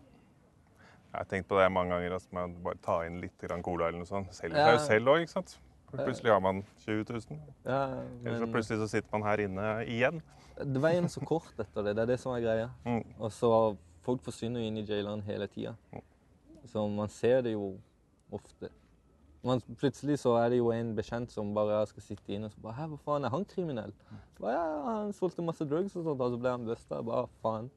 Jeg 1.14 1.20
har 1.20 1.28
tenkt 1.30 1.50
på 1.50 1.58
det 1.60 1.68
mange 1.74 1.94
ganger, 1.94 2.16
at 2.18 2.30
man 2.34 2.54
bare 2.66 2.80
tar 2.82 3.06
inn 3.06 3.20
litt 3.22 3.38
grann 3.42 3.62
cola 3.66 3.90
eller 3.90 4.02
noe 4.02 4.10
sånt. 4.10 4.34
Selger 4.34 4.58
Ja. 4.58 4.66
seg 4.72 4.78
jo 4.78 4.86
selv 4.88 5.14
òg, 5.14 5.26
ikke 5.26 5.36
sant? 5.36 5.58
Plutselig 5.94 6.32
har 6.34 6.40
man 6.42 6.64
20 6.82 7.04
000. 7.06 7.42
Ja, 7.66 7.82
Eller 8.26 8.40
så 8.42 8.48
plutselig 8.50 8.80
så 8.82 8.88
sitter 8.90 9.10
man 9.14 9.26
her 9.28 9.44
inne 9.44 9.86
igjen. 9.86 10.24
det 10.58 10.82
veien 10.82 11.06
er 11.06 11.14
så 11.14 11.22
kort 11.22 11.54
etter 11.58 11.86
det, 11.86 11.96
det 11.98 12.02
er 12.02 12.10
det 12.14 12.20
som 12.20 12.34
er 12.34 12.42
greia. 12.42 12.70
Mm. 12.86 13.04
Og 13.20 13.30
så 13.32 13.52
folk 14.06 14.24
forsvinner 14.26 14.64
jo 14.64 14.70
inn 14.70 14.80
i 14.82 14.86
jailene 14.88 15.26
hele 15.28 15.48
tida. 15.52 15.76
Så 16.70 16.86
man 16.88 17.12
ser 17.12 17.42
det 17.46 17.56
jo 17.56 17.74
ofte. 18.34 18.70
Man, 19.44 19.60
plutselig 19.80 20.22
så 20.22 20.38
er 20.40 20.54
det 20.54 20.62
jo 20.62 20.70
en 20.72 20.94
bekjent 20.96 21.34
som 21.34 21.50
bare 21.56 21.82
skal 21.90 22.06
sitte 22.06 22.32
inne 22.32 22.48
og 22.48 22.54
så 22.54 22.62
bare 22.64 22.78
Hæ, 22.78 22.86
hva 22.94 23.00
faen, 23.04 23.26
er 23.28 23.34
han 23.34 23.44
kriminell? 23.44 23.92
Bare, 24.38 24.54
ja, 24.56 24.68
han 24.88 25.12
solgte 25.16 25.44
masse 25.44 25.68
drugs 25.68 25.98
og 26.00 26.06
sånt, 26.06 26.22
og 26.22 26.32
så 26.32 26.40
ble 26.40 26.54
han 26.54 26.68
busta. 26.68 27.02
Bare 27.04 27.28
faen. 27.44 27.68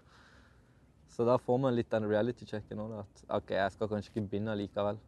Så 1.10 1.26
da 1.26 1.34
får 1.42 1.58
man 1.64 1.74
litt 1.74 1.90
den 1.90 2.06
reality-checken 2.06 2.82
òg, 2.82 3.00
at 3.02 3.24
OK, 3.38 3.50
jeg 3.56 3.74
skal 3.74 3.90
kanskje 3.90 4.12
ikke 4.12 4.26
begynne 4.28 4.54
likevel. 4.60 5.00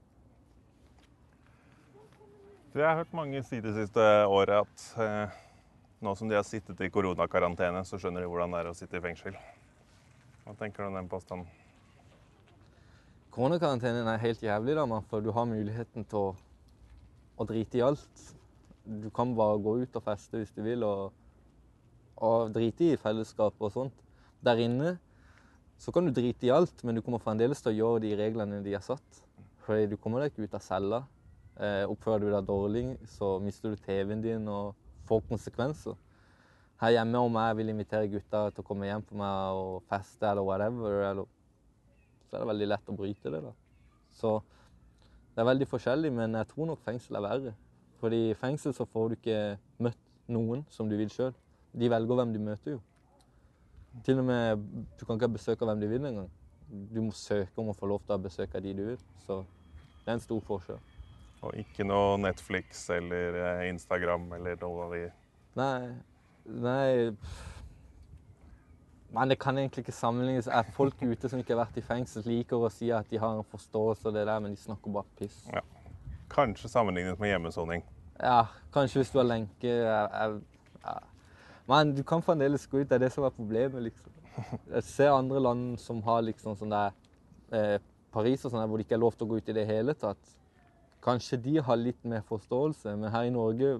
Jeg 2.74 2.86
har 2.86 2.98
hørt 3.00 3.14
mange 3.16 3.42
si 3.46 3.58
det 3.62 3.74
siste 3.74 4.02
året 4.30 4.60
at 4.60 4.82
eh, 5.02 5.38
nå 6.04 6.14
som 6.18 6.30
de 6.30 6.36
har 6.38 6.46
sittet 6.46 6.78
i 6.84 6.90
koronakarantene, 6.94 7.82
så 7.86 7.98
skjønner 7.98 8.22
de 8.22 8.30
hvordan 8.30 8.54
det 8.54 8.60
er 8.60 8.70
å 8.70 8.76
sitte 8.76 8.98
i 8.98 9.02
fengsel. 9.02 9.38
Hva 10.48 10.54
tenker 10.56 10.80
du 10.80 10.88
om 10.88 10.94
den 10.96 11.08
påstanden? 11.12 11.48
Koronakarantenen 13.34 14.06
er 14.08 14.22
helt 14.22 14.40
jævlig, 14.40 14.78
da, 14.78 15.00
for 15.10 15.20
du 15.20 15.28
har 15.36 15.44
muligheten 15.44 16.06
til 16.08 16.22
å, 16.22 16.30
å 17.36 17.46
drite 17.50 17.76
i 17.76 17.82
alt. 17.84 18.22
Du 18.88 19.10
kan 19.12 19.34
bare 19.36 19.58
gå 19.60 19.74
ut 19.82 19.98
og 20.00 20.06
feste 20.06 20.40
hvis 20.40 20.54
du 20.56 20.62
vil, 20.64 20.86
og, 20.88 21.12
og 22.24 22.54
drite 22.56 22.94
i 22.94 22.96
fellesskap 22.96 23.60
og 23.60 23.74
sånt. 23.76 24.00
Der 24.40 24.64
inne 24.64 24.94
så 25.76 25.92
kan 25.92 26.08
du 26.08 26.14
drite 26.16 26.48
i 26.48 26.54
alt, 26.56 26.80
men 26.80 26.96
du 26.96 27.04
kommer 27.04 27.20
fremdeles 27.20 27.60
til 27.60 27.74
å 27.74 27.78
gjøre 27.82 28.06
de 28.06 28.16
reglene 28.16 28.64
de 28.64 28.72
har 28.72 28.88
satt. 28.88 29.22
Fordi 29.66 29.84
du 29.92 29.98
kommer 30.00 30.24
deg 30.24 30.32
ikke 30.32 30.48
ut 30.48 30.56
av 30.56 30.64
cella. 30.64 31.04
Eh, 31.60 31.84
oppfører 31.92 32.24
du 32.24 32.32
deg 32.32 32.48
dårlig, 32.48 32.86
så 33.18 33.34
mister 33.44 33.76
du 33.76 33.84
TV-en 33.84 34.24
din 34.24 34.48
og 34.48 34.72
får 35.12 35.26
konsekvenser. 35.28 36.00
Her 36.78 36.94
hjemme, 36.94 37.18
om 37.18 37.38
jeg 37.40 37.56
vil 37.58 37.72
invitere 37.72 38.10
gutta 38.10 38.44
til 38.52 38.62
å 38.62 38.66
komme 38.66 38.86
hjem 38.86 39.02
på 39.06 39.16
meg 39.18 39.58
og 39.58 39.80
feste 39.90 40.28
eller 40.28 40.46
whatever, 40.46 41.00
eller 41.08 41.26
så 42.28 42.36
er 42.36 42.44
det 42.44 42.50
veldig 42.52 42.68
lett 42.68 42.92
å 42.92 42.96
bryte 42.96 43.32
det. 43.32 43.40
da. 43.42 43.52
Så 44.14 44.36
det 45.34 45.42
er 45.42 45.48
veldig 45.48 45.68
forskjellig, 45.70 46.12
men 46.14 46.36
jeg 46.38 46.50
tror 46.50 46.70
nok 46.70 46.84
fengsel 46.84 47.18
er 47.18 47.24
verre. 47.24 47.54
Fordi 47.98 48.28
i 48.30 48.36
fengsel 48.38 48.74
så 48.76 48.86
får 48.86 49.08
du 49.08 49.16
ikke 49.16 49.38
møtt 49.82 50.04
noen 50.30 50.64
som 50.70 50.90
du 50.90 50.96
vil 50.98 51.10
sjøl. 51.10 51.32
De 51.78 51.90
velger 51.90 52.20
hvem 52.20 52.34
du 52.34 52.40
møter, 52.42 52.76
jo. 52.76 52.82
Til 54.04 54.20
og 54.20 54.28
med 54.28 54.66
Du 54.98 55.06
kan 55.06 55.16
ikke 55.16 55.32
besøke 55.34 55.66
hvem 55.66 55.80
du 55.80 55.88
vil 55.90 56.04
engang. 56.04 56.28
Du 56.68 57.00
må 57.02 57.14
søke 57.16 57.58
om 57.58 57.72
å 57.72 57.76
få 57.76 57.88
lov 57.88 58.04
til 58.04 58.14
å 58.14 58.22
besøke 58.22 58.60
de 58.62 58.74
du 58.76 58.84
vil. 58.90 59.00
Så 59.24 59.40
det 60.04 60.12
er 60.12 60.18
en 60.18 60.22
stor 60.22 60.44
forskjell. 60.44 60.78
Og 61.46 61.54
ikke 61.58 61.86
noe 61.86 62.18
Netflix 62.20 62.84
eller 62.90 63.38
eh, 63.38 63.64
Instagram 63.70 64.26
eller 64.36 64.58
noe 64.62 64.86
av 64.86 64.94
de 64.94 65.02
Nei, 65.58 65.90
nei. 66.48 67.12
Men 69.14 69.30
det 69.32 69.38
kan 69.40 69.56
egentlig 69.58 69.86
ikke 69.86 69.96
sammenlignes. 69.96 70.50
Er 70.52 70.68
folk 70.76 71.00
ute 71.02 71.28
som 71.28 71.40
ikke 71.40 71.54
har 71.54 71.64
vært 71.64 71.78
i 71.80 71.84
fengsel, 71.84 72.26
liker 72.28 72.60
å 72.60 72.70
si 72.72 72.90
at 72.92 73.08
de 73.10 73.20
har 73.20 73.38
en 73.38 73.46
forståelse 73.52 74.08
av 74.08 74.16
det 74.16 74.26
der, 74.28 74.40
men 74.44 74.52
de 74.52 74.60
snakker 74.60 74.92
bare 74.92 75.08
piss. 75.18 75.38
Kanskje 76.32 76.68
sammenlignet 76.68 77.20
med 77.20 77.32
hjemmesoning. 77.32 77.84
Ja, 78.18 78.48
kanskje 78.74 79.00
hvis 79.00 79.12
du 79.14 79.20
har 79.20 79.28
lenke 79.28 79.70
jeg, 79.70 79.84
jeg, 79.86 80.40
ja. 80.82 80.96
Men 81.68 81.92
du 81.94 82.02
kan 82.04 82.24
fremdeles 82.24 82.66
gå 82.68 82.82
ut. 82.82 82.88
Det 82.88 82.96
er 82.96 83.06
det 83.06 83.12
som 83.14 83.24
er 83.24 83.34
problemet, 83.36 83.82
liksom. 83.88 84.12
Jeg 84.74 84.84
ser 84.86 85.12
andre 85.12 85.40
land 85.42 85.80
som 85.82 86.02
har 86.06 86.22
liksom 86.26 86.56
sånn 86.58 86.72
der 86.72 86.92
eh, 87.52 87.78
Paris 88.14 88.44
og 88.44 88.52
sånn 88.52 88.62
der, 88.62 88.68
hvor 88.70 88.80
det 88.80 88.86
ikke 88.86 88.96
er 88.96 89.02
lov 89.02 89.16
til 89.16 89.26
å 89.26 89.30
gå 89.32 89.40
ut 89.40 89.50
i 89.50 89.56
det 89.56 89.66
hele 89.68 89.94
tatt. 89.98 90.34
Kanskje 91.04 91.40
de 91.42 91.58
har 91.64 91.80
litt 91.80 92.00
mer 92.08 92.24
forståelse, 92.28 92.94
men 92.96 93.12
her 93.12 93.28
i 93.28 93.34
Norge 93.34 93.78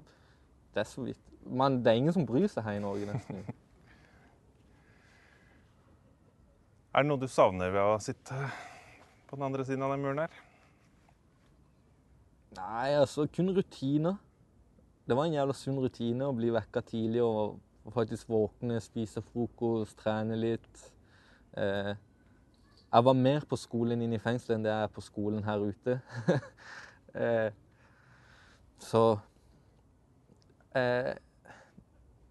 det 0.73 0.83
er 0.83 0.89
så 0.89 1.05
vidt. 1.05 1.28
Men 1.49 1.79
det 1.83 1.91
er 1.91 1.97
ingen 1.97 2.13
som 2.13 2.27
bryr 2.29 2.47
seg 2.51 2.63
her 2.65 2.77
i 2.77 2.83
Norge, 2.83 3.07
nesten. 3.09 3.41
Er 6.89 7.03
det 7.03 7.09
noe 7.11 7.21
du 7.21 7.27
savner 7.29 7.69
ved 7.69 7.85
å 7.85 7.99
sitte 8.01 8.33
på 9.29 9.37
den 9.37 9.45
andre 9.45 9.61
siden 9.65 9.83
av 9.85 9.91
den 9.93 10.01
muren 10.01 10.23
her? 10.23 10.33
Nei, 12.57 12.87
altså 12.97 13.27
kun 13.29 13.51
rutiner. 13.53 14.17
Det 15.05 15.17
var 15.17 15.29
en 15.29 15.35
jævla 15.37 15.53
sunn 15.57 15.77
rutine 15.81 16.25
å 16.25 16.33
bli 16.37 16.49
vekka 16.53 16.81
tidlig 16.89 17.21
og 17.21 17.59
faktisk 17.93 18.29
våkne, 18.33 18.81
spise 18.81 19.21
frokost, 19.25 19.97
trene 20.01 20.35
litt. 20.37 20.81
eh, 21.57 21.93
Jeg 22.89 23.05
var 23.05 23.13
mer 23.13 23.45
på 23.45 23.57
skolen 23.57 24.01
inne 24.01 24.17
i 24.17 24.21
fengselet 24.21 24.57
enn 24.57 24.65
det 24.65 24.73
jeg 24.73 24.89
er 24.89 24.93
på 24.97 25.05
skolen 25.05 25.45
her 25.45 25.59
ute. 25.69 25.99
eh, 27.21 27.49
så 28.81 29.03
eh, 30.73 31.13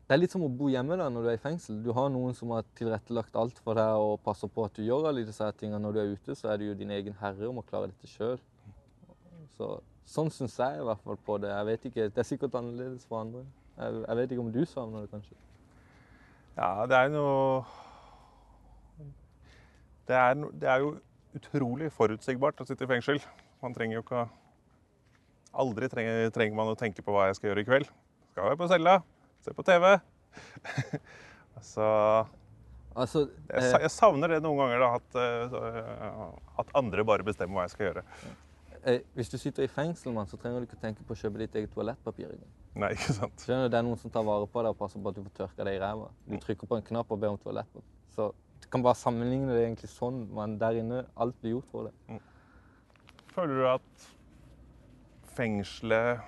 Det 0.09 0.16
er 0.16 0.21
litt 0.23 0.33
som 0.33 0.40
å 0.47 0.49
bo 0.49 0.71
hjemme 0.73 0.97
da 0.97 1.11
når 1.12 1.25
du 1.27 1.29
er 1.29 1.37
i 1.37 1.40
fengsel. 1.42 1.83
Du 1.85 1.90
har 1.92 2.09
noen 2.09 2.33
som 2.37 2.49
har 2.57 2.64
tilrettelagt 2.79 3.35
alt 3.37 3.59
for 3.61 3.77
deg 3.77 4.01
og 4.01 4.14
passer 4.25 4.49
på 4.49 4.64
at 4.64 4.79
du 4.79 4.81
gjør 4.87 5.11
alle 5.11 5.27
disse 5.29 5.44
tingene. 5.61 5.83
Når 5.85 5.92
du 5.92 5.99
er 6.01 6.12
ute, 6.14 6.37
så 6.38 6.49
er 6.49 6.61
du 6.62 6.64
jo 6.71 6.77
din 6.79 6.94
egen 6.97 7.16
herre 7.21 7.44
og 7.51 7.59
må 7.59 7.64
klare 7.68 7.90
dette 7.90 8.09
sjøl. 8.09 8.38
Så, 9.59 9.68
sånn 10.09 10.31
syns 10.33 10.57
jeg 10.57 10.81
i 10.81 10.87
hvert 10.88 11.03
fall 11.05 11.21
på 11.27 11.37
det. 11.42 11.51
Jeg 11.53 11.68
vet 11.68 11.85
ikke, 11.90 12.07
Det 12.09 12.23
er 12.23 12.29
sikkert 12.31 12.57
annerledes 12.57 13.05
for 13.05 13.21
andre. 13.21 13.44
Jeg, 13.77 14.01
jeg 14.07 14.21
vet 14.23 14.33
ikke 14.33 14.47
om 14.47 14.55
du 14.55 14.62
savner 14.71 15.05
det, 15.05 15.11
kanskje. 15.12 15.37
Ja, 16.57 16.71
det 16.88 16.97
er 17.03 17.12
noe 17.12 17.66
det 20.09 20.16
er, 20.16 20.35
no- 20.40 20.51
det 20.57 20.68
er 20.73 20.81
jo 20.81 20.94
utrolig 21.37 21.90
forutsigbart 21.92 22.64
å 22.64 22.66
sitte 22.66 22.87
i 22.87 22.90
fengsel. 22.94 23.21
Man 23.61 23.77
trenger 23.77 23.99
jo 24.01 24.07
ikke 24.07 24.25
Aldri 25.59 25.88
trenger, 25.92 26.31
trenger 26.33 26.57
man 26.57 26.73
å 26.73 26.77
tenke 26.79 27.03
på 27.05 27.12
hva 27.12 27.27
jeg 27.29 27.37
skal 27.38 27.51
gjøre 27.51 27.62
i 27.64 27.68
kveld. 27.68 27.92
Skal 28.33 28.49
være 28.49 28.59
på 28.61 28.66
cella, 28.73 28.99
se 29.44 29.55
på 29.55 29.64
TV. 29.66 29.94
Så 31.72 31.87
Altså, 32.98 33.29
jeg, 33.46 33.62
eh, 33.62 33.83
jeg 33.85 33.90
savner 33.94 34.33
det 34.33 34.38
noen 34.42 34.59
ganger, 34.59 34.81
da. 34.83 34.88
At, 34.98 35.16
eh, 35.22 36.62
at 36.62 36.70
andre 36.79 37.05
bare 37.07 37.22
bestemmer 37.27 37.61
hva 37.61 37.66
jeg 37.68 37.74
skal 37.77 37.87
gjøre. 37.87 38.03
eh, 38.83 39.05
hvis 39.14 39.31
du 39.31 39.37
sitter 39.38 39.62
i 39.62 39.70
fengsel, 39.70 40.11
man, 40.16 40.27
så 40.27 40.38
trenger 40.40 40.64
du 40.64 40.66
ikke 40.66 40.81
tenke 40.83 41.05
på 41.07 41.14
å 41.14 41.20
kjøpe 41.20 41.38
ditt 41.44 41.55
eget 41.61 41.70
toalettpapir 41.77 42.33
Igjen. 42.33 42.51
Nei, 42.74 42.90
ikke 42.96 43.14
sant. 43.20 43.44
Skjønner 43.44 43.68
du, 43.68 43.72
Det 43.74 43.79
er 43.79 43.87
noen 43.87 44.01
som 44.03 44.11
tar 44.14 44.27
vare 44.27 44.48
på 44.51 44.64
deg 44.66 44.74
og 44.74 44.81
passer 44.81 45.03
på 45.05 45.12
at 45.12 45.20
du 45.20 45.22
får 45.29 45.37
tørka 45.44 45.68
deg 45.68 45.79
i 45.79 45.83
ræva. 45.85 46.11
Du 46.27 46.37
trykker 46.42 46.70
på 46.72 46.81
en 46.81 46.87
knapp 46.90 47.14
og 47.14 47.22
ber 47.22 47.37
om 47.37 47.38
toalettpapir. 47.44 47.87
Så 48.16 48.33
du 48.64 48.66
kan 48.72 48.83
bare 48.83 48.98
sammenligne 48.98 49.55
det 49.55 49.62
egentlig 49.68 49.92
sånn, 49.92 50.24
men 50.35 50.59
der 50.59 50.81
inne 50.81 51.05
alt 51.22 51.38
blir 51.42 51.55
gjort 51.59 51.70
for 51.70 51.90
deg. 51.92 52.18
Føler 53.37 53.62
du 53.62 53.66
at 53.77 54.09
fengselet, 55.38 56.24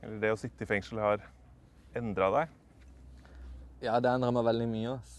eller 0.00 0.20
det 0.22 0.32
å 0.32 0.38
sitte 0.40 0.64
i 0.64 0.70
fengsel, 0.70 1.02
har 1.04 1.26
endra 1.98 2.30
deg? 2.34 2.52
Ja, 3.84 3.98
det 4.00 4.10
endra 4.10 4.32
meg 4.34 4.46
veldig 4.48 4.68
mye. 4.70 4.96
ass. 4.96 5.14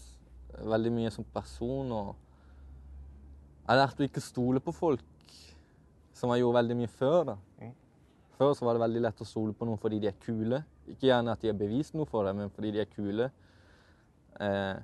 Veldig 0.56 0.92
mye 0.92 1.12
som 1.14 1.26
person. 1.34 1.92
og 1.92 2.14
Jeg 3.66 3.80
lærte 3.80 4.02
å 4.02 4.08
ikke 4.08 4.24
stole 4.24 4.62
på 4.62 4.74
folk, 4.74 5.34
som 6.16 6.30
jeg 6.32 6.44
gjorde 6.44 6.58
veldig 6.60 6.76
mye 6.82 6.92
før. 6.92 7.24
da. 7.32 7.36
Mm. 7.60 7.72
Før 8.36 8.52
så 8.54 8.66
var 8.66 8.76
det 8.76 8.84
veldig 8.84 9.02
lett 9.06 9.22
å 9.22 9.28
stole 9.28 9.54
på 9.56 9.68
noen 9.68 9.80
fordi 9.80 10.00
de 10.02 10.10
er 10.10 10.20
kule. 10.20 10.64
Ikke 10.86 11.08
gjerne 11.08 11.32
at 11.32 11.40
de 11.40 11.48
har 11.48 11.58
bevist 11.58 11.94
noe 11.94 12.06
for 12.06 12.26
deg, 12.26 12.36
men 12.36 12.52
fordi 12.52 12.74
de 12.74 12.82
er 12.82 12.92
kule. 12.92 13.30
Eh, 14.40 14.76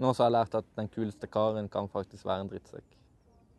nå 0.00 0.12
så 0.14 0.22
har 0.22 0.30
jeg 0.30 0.36
lært 0.38 0.54
at 0.60 0.70
den 0.78 0.88
kuleste 0.88 1.26
karen 1.26 1.68
kan 1.68 1.88
faktisk 1.90 2.24
være 2.28 2.46
en 2.46 2.52
drittsekk. 2.52 2.99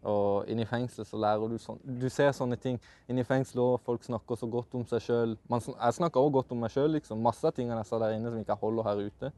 Og 0.01 0.47
inne 0.49 0.63
i 0.65 0.65
fengsel 0.65 1.05
så 1.05 1.17
lærer 1.21 1.51
du 1.51 1.59
sånn 1.61 1.77
Du 1.85 2.07
ser 2.09 2.31
sånne 2.33 2.57
ting. 2.57 2.79
Inne 3.09 3.21
i 3.21 3.27
fengsel 3.27 3.59
også, 3.61 3.83
folk 3.85 4.07
snakker 4.07 4.39
så 4.39 4.49
godt 4.49 4.73
om 4.79 4.85
seg 4.89 5.03
sjøl. 5.05 5.35
Jeg 5.51 5.97
snakker 5.99 6.21
også 6.21 6.33
godt 6.39 6.55
om 6.55 6.63
meg 6.65 6.73
sjøl, 6.73 6.89
liksom. 6.95 7.21
Masse 7.21 7.45
av 7.45 7.53
tingene 7.53 7.77
jeg 7.83 7.89
sa 7.91 7.99
der 8.01 8.17
inne 8.17 8.31
som 8.33 8.41
ikke 8.41 8.57
holder 8.63 8.89
her 8.89 9.03
ute. 9.05 9.31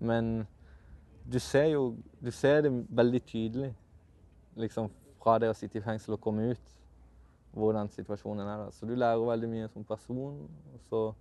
Men 0.00 0.32
du 1.28 1.38
ser 1.38 1.68
jo 1.74 1.96
Du 2.24 2.30
ser 2.30 2.62
det 2.62 2.72
veldig 2.88 3.22
tydelig, 3.26 3.74
liksom 4.56 4.88
fra 5.22 5.38
det 5.38 5.52
å 5.52 5.54
sitte 5.54 5.78
i 5.78 5.84
fengsel 5.84 6.16
og 6.16 6.20
komme 6.20 6.48
ut, 6.50 6.72
hvordan 7.52 7.90
situasjonen 7.92 8.48
er 8.48 8.64
der. 8.64 8.72
Så 8.74 8.88
du 8.88 8.96
lærer 8.96 9.22
veldig 9.28 9.48
mye 9.48 9.68
som 9.68 9.84
person. 9.84 10.40
Og 10.74 10.88
så 10.88 11.12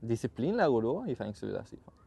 Disiplin 0.00 0.56
lærer 0.56 0.80
du 0.80 0.88
òg 0.88 1.10
i 1.12 1.14
fengsel, 1.14 1.50
vil 1.50 1.58
jeg 1.60 1.74
si. 1.74 1.99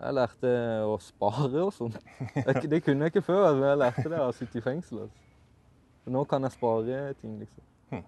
Jeg 0.00 0.14
lærte 0.18 0.50
å 0.90 0.96
spare 1.00 1.60
og 1.62 1.70
sånn. 1.76 1.92
Det 2.34 2.80
kunne 2.84 3.06
jeg 3.06 3.12
ikke 3.14 3.22
før, 3.28 3.52
men 3.54 3.68
jeg 3.68 3.78
lærte 3.78 4.08
det 4.10 4.18
av 4.18 4.32
å 4.32 4.34
sitte 4.36 4.58
i 4.58 4.64
fengsel. 4.64 5.04
Altså. 5.04 5.20
Nå 6.12 6.24
kan 6.28 6.42
jeg 6.44 6.52
spare 6.56 6.98
ting, 7.20 7.36
liksom. 7.40 8.02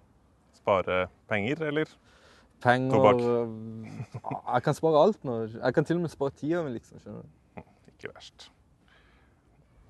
Spare 0.58 1.06
penger, 1.30 1.62
eller? 1.70 1.92
Penger 2.64 2.96
Tobakk. 2.96 3.20
øh, 3.22 4.34
Jeg 4.56 4.62
kan 4.66 4.74
spare 4.74 5.02
alt 5.06 5.24
nå. 5.28 5.36
Jeg 5.54 5.74
kan 5.76 5.84
til 5.86 5.96
og 6.00 6.02
med 6.06 6.10
spare 6.12 6.34
tida 6.36 6.62
mi, 6.66 6.72
liksom. 6.74 6.98
skjønner 7.04 7.22
du. 7.22 7.62
Ikke 7.94 8.10
verst. 8.16 8.48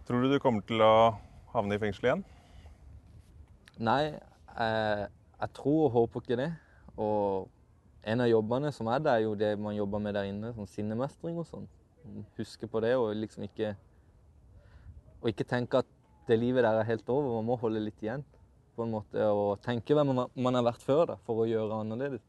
Tror 0.06 0.22
du 0.22 0.30
du 0.34 0.38
kommer 0.42 0.62
til 0.68 0.82
å 0.84 0.92
havne 1.54 1.74
i 1.78 1.80
fengsel 1.82 2.10
igjen? 2.10 2.24
Nei, 3.82 4.02
jeg, 4.12 5.08
jeg 5.40 5.50
tror 5.56 5.86
og 5.88 5.94
håper 5.96 6.22
ikke 6.26 6.38
det. 6.44 6.50
Og 6.96 7.48
en 8.06 8.22
av 8.22 8.30
jobbene 8.30 8.70
som 8.74 8.86
er 8.92 9.02
der, 9.02 9.18
er 9.18 9.24
jo 9.26 9.34
det 9.38 9.54
man 9.58 9.74
jobber 9.76 10.02
med 10.04 10.14
der 10.14 10.28
inne, 10.30 10.52
sånn 10.54 10.68
sinnemestring 10.70 11.40
og 11.42 11.48
sånn. 11.48 11.66
Huske 12.36 12.68
på 12.70 12.80
det 12.84 12.94
og 12.96 13.14
liksom 13.16 13.46
ikke 13.46 13.74
Og 15.22 15.30
ikke 15.30 15.46
tenke 15.48 15.80
at 15.82 15.88
det 16.26 16.38
livet 16.38 16.64
der 16.66 16.80
er 16.80 16.86
helt 16.86 17.08
over. 17.08 17.36
Man 17.38 17.46
må 17.46 17.56
holde 17.58 17.80
litt 17.80 18.02
igjen, 18.02 18.24
på 18.74 18.82
en 18.82 18.92
måte. 18.92 19.26
Og 19.30 19.60
tenke 19.62 19.94
hvem 19.94 20.10
man, 20.10 20.26
man 20.34 20.58
har 20.58 20.64
vært 20.66 20.82
før, 20.82 21.04
da, 21.12 21.16
for 21.26 21.42
å 21.42 21.46
gjøre 21.48 21.80
annerledes. 21.84 22.24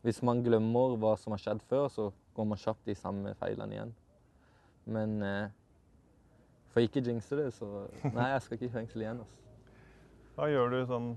Hvis 0.00 0.22
man 0.24 0.40
glemmer 0.44 0.96
hva 1.00 1.12
som 1.20 1.34
har 1.36 1.42
skjedd 1.42 1.60
før, 1.68 1.88
så 1.92 2.08
går 2.36 2.48
man 2.48 2.60
kjapt 2.60 2.88
de 2.88 2.96
samme 2.96 3.34
feilene 3.36 3.76
igjen. 3.76 3.92
Men 4.88 5.16
eh, 5.22 5.52
for 6.72 6.84
ikke 6.84 7.02
jinxe 7.04 7.36
det, 7.36 7.50
så 7.56 7.68
Nei, 8.16 8.30
jeg 8.32 8.44
skal 8.46 8.58
ikke 8.58 8.70
i 8.70 8.74
fengsel 8.78 9.04
igjen, 9.04 9.22
altså. 9.24 9.36
Hva 10.36 10.48
gjør 10.48 10.70
du 10.72 10.78
sånn 10.88 11.08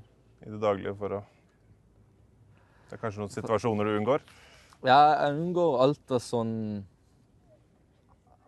i 0.43 0.49
det 0.51 0.59
daglige 0.59 0.95
for 0.99 1.19
å 1.19 1.19
Det 2.89 2.97
er 2.97 2.99
kanskje 2.99 3.21
noen 3.21 3.31
situasjoner 3.31 3.87
du 3.87 3.97
unngår? 4.01 4.25
Ja, 4.83 4.97
jeg 5.15 5.37
unngår 5.37 5.77
alt 5.85 6.11
av 6.11 6.19
sånn 6.19 6.55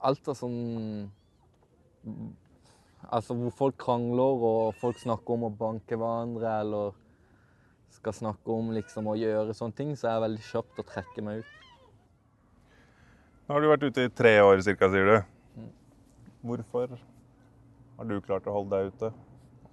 Alt 0.05 0.29
er 0.29 0.37
sånn 0.37 0.59
Altså 3.05 3.35
hvor 3.37 3.53
folk 3.53 3.77
krangler 3.81 4.45
og 4.49 4.77
folk 4.81 4.97
snakker 5.01 5.35
om 5.35 5.47
å 5.47 5.53
banke 5.53 5.97
hverandre 5.97 6.51
eller 6.61 6.95
skal 7.93 8.15
snakke 8.17 8.53
om 8.53 8.71
liksom 8.75 9.07
å 9.09 9.15
gjøre 9.17 9.53
sånne 9.55 9.77
ting, 9.77 9.91
så 9.97 10.09
er 10.09 10.15
jeg 10.15 10.23
veldig 10.25 10.45
kjapt 10.47 10.81
å 10.81 10.85
trekke 10.89 11.23
meg 11.25 11.43
ut. 11.43 11.51
Nå 13.45 13.53
har 13.55 13.61
du 13.61 13.69
vært 13.69 13.85
ute 13.85 14.07
i 14.07 14.11
tre 14.11 14.33
år 14.41 14.61
ca., 14.65 14.89
sier 14.89 15.11
du. 15.11 15.69
Hvorfor 16.45 16.97
har 16.97 18.09
du 18.09 18.15
klart 18.25 18.49
å 18.49 18.55
holde 18.57 18.79
deg 18.81 18.89
ute? 18.89 19.11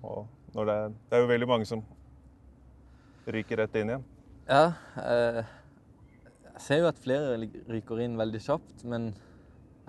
Og 0.05 0.29
når 0.55 0.69
det, 0.69 0.77
er, 0.77 0.95
det 1.09 1.17
er 1.17 1.25
jo 1.25 1.33
veldig 1.33 1.49
mange 1.49 1.69
som 1.69 1.83
ryker 3.33 3.63
rett 3.63 3.81
inn 3.81 3.95
igjen. 3.95 4.07
Ja, 4.49 4.65
eh, 5.01 5.43
jeg 6.53 6.65
ser 6.67 6.83
jo 6.83 6.89
at 6.91 7.01
flere 7.01 7.39
ryker 7.73 8.03
inn 8.05 8.19
veldig 8.21 8.43
kjapt, 8.45 8.85
men 8.85 9.13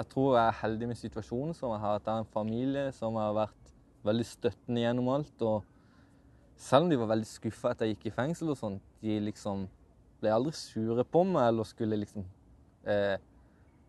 jeg 0.03 0.11
tror 0.11 0.33
jeg 0.35 0.47
er 0.49 0.57
heldig 0.59 0.87
med 0.89 0.99
situasjonen 0.99 1.55
som 1.55 1.71
jeg 1.71 1.79
har. 1.79 1.99
At 1.99 2.07
jeg 2.07 2.13
har 2.17 2.25
en 2.25 2.33
familie 2.33 2.89
som 2.95 3.15
har 3.15 3.35
vært 3.37 3.69
veldig 4.03 4.25
støttende 4.27 4.83
gjennom 4.83 5.11
alt. 5.15 5.45
Og 5.47 5.63
selv 6.59 6.85
om 6.85 6.91
de 6.91 6.99
var 6.99 7.13
veldig 7.13 7.29
skuffa 7.29 7.71
at 7.71 7.83
jeg 7.83 7.95
gikk 7.95 8.09
i 8.09 8.15
fengsel 8.17 8.51
og 8.51 8.59
sånt, 8.59 8.83
de 9.03 9.15
liksom 9.23 9.67
ble 10.19 10.33
aldri 10.33 10.53
sure 10.55 11.05
på 11.07 11.23
meg 11.27 11.49
eller 11.51 11.67
skulle 11.67 11.99
liksom 11.99 12.25
eh, 12.87 13.15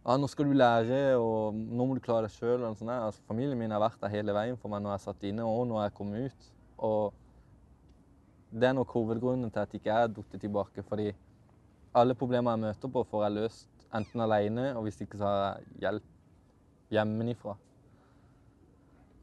ja, 0.05 0.17
nå 0.21 0.29
skal 0.29 0.51
du 0.51 0.55
lære, 0.59 1.17
og 1.17 1.55
nå 1.57 1.87
må 1.89 1.95
du 1.97 2.03
klare 2.05 2.29
deg 2.29 2.35
sjøl. 2.35 2.63
Altså, 2.69 3.23
familien 3.27 3.59
min 3.59 3.73
har 3.75 3.83
vært 3.83 4.03
der 4.03 4.13
hele 4.13 4.35
veien 4.37 4.59
for 4.61 4.71
meg 4.71 4.85
når 4.85 4.99
jeg 4.99 5.05
satt 5.07 5.23
inne, 5.27 5.47
og 5.49 5.67
når 5.71 5.87
jeg 5.87 5.95
kom 5.99 6.11
ut. 6.15 6.51
Og 6.85 7.15
det 8.55 8.69
er 8.69 8.77
nok 8.77 8.93
hovedgrunnen 8.95 9.51
til 9.51 9.65
at 9.65 9.73
jeg 9.73 9.83
ikke 9.83 9.97
er 9.97 10.13
falt 10.15 10.37
tilbake. 10.43 10.85
Fordi 10.87 11.09
alle 11.97 12.15
problemer 12.19 12.53
jeg 12.55 12.67
møter 12.67 12.93
på, 12.93 13.07
får 13.11 13.25
jeg 13.25 13.37
løst 13.41 13.74
enten 13.95 14.21
alene, 14.25 14.71
og 14.77 14.87
hvis 14.87 15.01
ikke 15.05 15.19
så 15.21 15.29
har 15.29 15.43
jeg 15.45 15.83
hjelp 15.85 16.11
hjemmefra. 16.95 17.57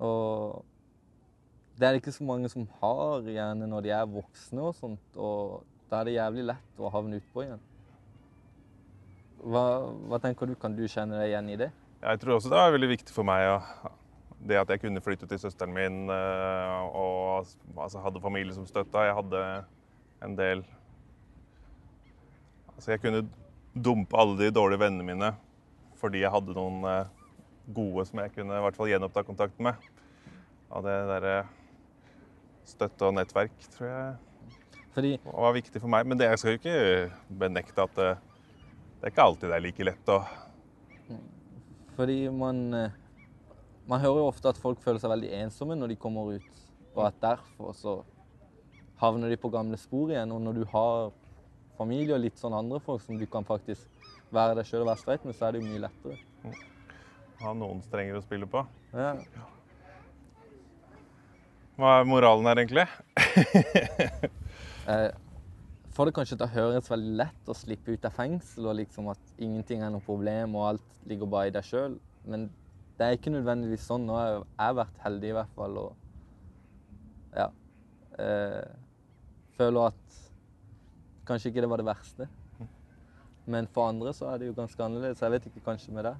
Og 0.01 0.63
det 1.77 1.87
er 1.87 1.93
det 1.95 2.01
ikke 2.01 2.13
så 2.15 2.25
mange 2.27 2.49
som 2.51 2.67
har, 2.81 3.25
gjerne 3.25 3.67
når 3.69 3.85
de 3.85 3.93
er 3.95 4.09
voksne 4.09 4.63
og 4.69 4.75
sånt. 4.77 5.17
Og 5.17 5.61
da 5.91 6.01
er 6.01 6.09
det 6.09 6.17
jævlig 6.17 6.47
lett 6.51 6.81
å 6.81 6.91
havne 6.93 7.19
utpå 7.21 7.45
igjen. 7.45 7.61
Hva, 9.41 9.63
hva 10.09 10.19
tenker 10.21 10.49
du? 10.49 10.55
Kan 10.61 10.75
du 10.77 10.83
kjenne 10.85 11.17
deg 11.17 11.31
igjen 11.31 11.49
i 11.49 11.57
det? 11.63 11.71
Jeg 12.01 12.21
tror 12.21 12.35
også 12.37 12.49
det 12.51 12.57
var 12.59 12.73
veldig 12.73 12.91
viktig 12.95 13.13
for 13.13 13.25
meg 13.27 13.43
Ja. 13.45 13.57
det 14.41 14.57
at 14.57 14.69
jeg 14.73 14.81
kunne 14.81 15.01
flytte 15.05 15.27
til 15.29 15.37
søsteren 15.41 15.73
min 15.73 16.09
eh, 16.09 16.95
og 16.97 17.45
altså, 17.77 17.99
hadde 18.01 18.21
familie 18.21 18.53
som 18.53 18.65
støtta. 18.65 19.03
Jeg 19.05 19.17
hadde 19.17 19.41
en 20.25 20.37
del 20.37 20.63
Altså, 22.75 22.91
jeg 22.91 23.01
kunne 23.01 23.27
dumpe 23.73 24.17
alle 24.19 24.37
de 24.37 24.51
dårlige 24.53 24.83
vennene 24.83 25.07
mine 25.07 25.31
fordi 26.01 26.23
jeg 26.23 26.33
hadde 26.33 26.55
noen 26.57 26.85
eh, 26.89 27.09
gode 27.71 28.07
som 28.09 28.21
jeg 28.23 28.33
kunne 28.35 28.57
i 28.57 28.63
hvert 28.65 28.77
fall 28.77 28.89
gjenoppta 28.89 29.23
kontakten 29.27 29.67
med. 29.67 29.89
Av 30.73 30.81
det 30.85 30.95
derre 31.11 31.35
støtte 32.65 33.09
og 33.09 33.15
nettverk 33.17 33.53
tror 33.75 33.89
jeg 33.89 34.79
Fordi 34.95 35.11
var 35.23 35.53
viktig 35.55 35.81
for 35.81 35.91
meg. 35.91 36.07
Men 36.07 36.19
det, 36.19 36.29
jeg 36.31 36.41
skal 36.41 36.55
jo 36.55 36.61
ikke 36.61 37.35
benekte 37.43 37.85
at 37.85 37.93
det, 37.99 38.09
det 38.97 39.07
er 39.07 39.13
ikke 39.13 39.27
alltid 39.29 39.51
det 39.51 39.59
er 39.59 39.65
like 39.67 39.87
lett 39.87 40.11
å 40.11 40.19
Fordi 41.99 42.17
man, 42.33 42.63
eh, 42.73 42.97
man 43.85 44.01
hører 44.01 44.23
jo 44.23 44.31
ofte 44.31 44.51
at 44.51 44.61
folk 44.61 44.81
føler 44.81 45.01
seg 45.03 45.13
veldig 45.13 45.31
ensomme 45.43 45.77
når 45.77 45.93
de 45.93 46.01
kommer 46.01 46.33
ut, 46.39 46.61
og 46.95 47.05
at 47.07 47.21
derfor 47.21 47.75
så 47.77 47.99
havner 49.01 49.29
de 49.29 49.37
på 49.41 49.51
gamle 49.53 49.77
spor 49.79 50.11
igjen. 50.11 50.33
Og 50.33 50.41
når 50.41 50.61
du 50.61 50.65
har 50.73 51.11
familie 51.77 52.15
og 52.15 52.23
litt 52.23 52.39
sånn 52.39 52.55
andre 52.57 52.81
folk 52.83 53.03
som 53.03 53.17
du 53.19 53.25
kan 53.29 53.47
faktisk 53.47 53.87
være 54.31 54.55
deg 54.57 54.67
sjøl 54.67 54.83
og 54.83 54.91
være 54.91 55.01
streit 55.01 55.25
med, 55.27 55.35
så 55.37 55.47
er 55.47 55.55
det 55.55 55.61
jo 55.61 55.69
mye 55.69 55.83
lettere. 55.85 56.19
ha 57.41 57.53
noen 57.57 57.81
strenger 57.85 58.19
å 58.19 58.23
spille 58.23 58.47
på. 58.49 58.61
Ja. 58.93 59.15
Hva 61.79 61.97
er 61.99 62.07
moralen 62.09 62.49
her, 62.51 62.63
egentlig? 62.63 62.87
Eh, 64.89 65.11
får 65.93 66.09
det 66.09 66.13
kanskje 66.17 66.35
til 66.39 66.47
å 66.47 66.53
høres 66.55 66.87
veldig 66.89 67.11
lett 67.19 67.49
å 67.51 67.53
slippe 67.55 67.93
ut 67.93 68.05
av 68.07 68.15
fengsel, 68.15 68.65
og 68.65 68.79
liksom 68.79 69.11
at 69.11 69.35
ingenting 69.37 69.83
er 69.85 69.91
noe 69.93 70.01
problem, 70.01 70.55
og 70.57 70.71
alt 70.71 70.95
ligger 71.07 71.29
bare 71.29 71.51
i 71.51 71.53
deg 71.53 71.67
sjøl. 71.67 71.99
Men 72.25 72.47
det 72.97 73.05
er 73.05 73.19
ikke 73.19 73.33
nødvendigvis 73.35 73.85
sånn. 73.85 74.07
Nå 74.09 74.17
har 74.17 74.31
jeg 74.41 74.77
vært 74.81 75.03
heldig 75.05 75.29
i 75.29 75.35
hvert 75.37 75.53
fall, 75.59 75.77
og 75.83 77.37
ja. 77.37 77.47
Eh, 78.25 78.65
føler 79.59 79.91
at 79.91 80.17
kanskje 81.31 81.51
ikke 81.51 81.63
det 81.63 81.71
var 81.71 81.81
det 81.81 81.87
verste. 81.87 82.27
Men 83.51 83.67
for 83.73 83.89
andre 83.89 84.13
så 84.13 84.29
er 84.31 84.41
det 84.41 84.51
jo 84.51 84.57
ganske 84.57 84.83
annerledes. 84.85 85.21
Jeg 85.23 85.33
vet 85.33 85.47
ikke 85.49 85.63
kanskje 85.65 85.95
med 85.95 86.05
deg. 86.09 86.19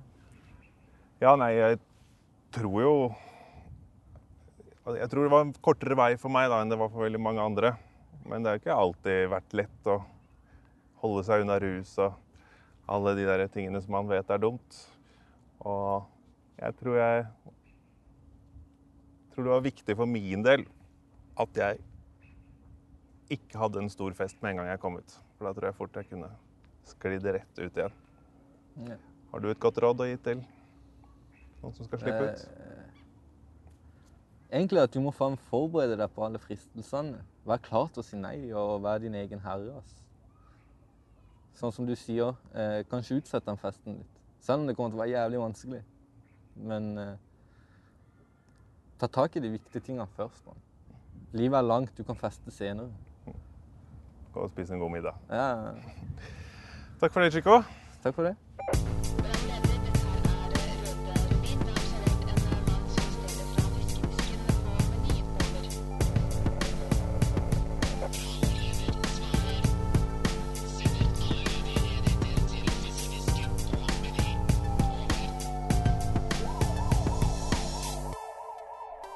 Ja, 1.21 1.36
nei, 1.38 1.52
jeg 1.54 1.78
tror 2.56 2.80
jo 2.82 2.93
Jeg 4.97 5.10
tror 5.12 5.24
det 5.28 5.32
var 5.32 5.43
en 5.45 5.54
kortere 5.62 5.95
vei 5.95 6.15
for 6.17 6.34
meg 6.34 6.47
da 6.50 6.58
enn 6.63 6.71
det 6.71 6.80
var 6.82 6.89
for 6.89 7.06
veldig 7.06 7.21
mange 7.21 7.43
andre. 7.43 7.76
Men 8.26 8.41
det 8.41 8.50
har 8.50 8.62
ikke 8.62 8.78
alltid 8.78 9.30
vært 9.30 9.54
lett 9.56 9.89
å 9.89 10.00
holde 11.04 11.24
seg 11.28 11.43
unna 11.43 11.60
rus 11.62 11.93
og 12.02 12.17
alle 12.91 13.13
de 13.17 13.28
der 13.30 13.45
tingene 13.54 13.82
som 13.82 13.93
man 13.95 14.10
vet 14.10 14.34
er 14.34 14.41
dumt. 14.41 14.82
Og 15.62 16.10
jeg 16.58 16.76
tror 16.82 16.97
jeg 16.97 17.28
tror 19.32 19.45
det 19.45 19.54
var 19.54 19.65
viktig 19.69 19.95
for 19.97 20.10
min 20.10 20.43
del 20.45 20.65
at 21.39 21.62
jeg 21.62 21.80
ikke 23.31 23.59
hadde 23.61 23.81
en 23.83 23.91
stor 23.91 24.13
fest 24.17 24.39
med 24.41 24.53
en 24.53 24.61
gang 24.61 24.71
jeg 24.73 24.81
kom 24.83 24.97
ut. 24.99 25.17
For 25.37 25.47
da 25.47 25.53
tror 25.55 25.69
jeg 25.69 25.77
fort 25.77 25.99
jeg 25.99 26.09
kunne 26.11 26.29
sklidd 26.91 27.27
rett 27.37 27.61
ut 27.61 27.79
igjen. 27.79 27.95
Ja. 28.89 28.97
Har 29.31 29.43
du 29.43 29.49
et 29.51 29.61
godt 29.63 29.79
råd 29.83 30.03
å 30.03 30.07
gi 30.09 30.17
til 30.25 30.41
noen 31.61 31.75
som 31.77 31.87
skal 31.87 32.01
slippe 32.01 32.27
ut? 32.27 32.45
Eh, 32.51 32.81
Egentlig 34.51 34.81
at 34.83 34.91
du 34.91 34.99
må 34.99 35.13
faen 35.15 35.37
forberede 35.47 35.95
deg 35.95 36.11
på 36.11 36.25
alle 36.25 36.39
fristelsene. 36.43 37.21
Vær 37.47 37.61
klar 37.63 37.87
til 37.93 38.01
å 38.01 38.05
si 38.05 38.17
nei 38.19 38.35
og 38.51 38.81
være 38.83 39.05
din 39.05 39.15
egen 39.15 39.39
herre. 39.45 39.77
ass. 39.79 39.93
Sånn 41.55 41.71
som 41.71 41.87
du 41.87 41.93
sier, 41.95 42.35
eh, 42.53 42.81
kanskje 42.91 43.21
utsett 43.21 43.45
den 43.47 43.59
festen 43.61 44.01
litt. 44.01 44.19
Selv 44.41 44.61
om 44.61 44.67
det 44.67 44.75
kommer 44.75 44.91
til 44.91 44.99
å 44.99 45.03
være 45.03 45.13
jævlig 45.15 45.39
vanskelig. 45.39 45.81
Men 46.55 46.97
eh, 46.97 47.15
ta 48.99 49.07
tak 49.07 49.37
i 49.37 49.43
de 49.45 49.53
viktige 49.55 49.85
tingene 49.85 50.07
først. 50.17 50.43
Man. 50.45 50.59
Livet 51.31 51.57
er 51.57 51.67
langt, 51.69 51.95
du 51.95 52.03
kan 52.03 52.19
feste 52.19 52.51
senere. 52.51 52.91
Gå 54.33 54.45
og 54.45 54.49
spise 54.53 54.73
en 54.73 54.79
god 54.79 54.91
middag. 54.91 55.17
Ja, 55.29 55.73
Takk 57.01 57.13
for 57.13 57.21
det, 57.21 57.33
Chico. 57.33 57.63
takk 58.03 58.15
for 58.15 58.23
det. 58.29 58.35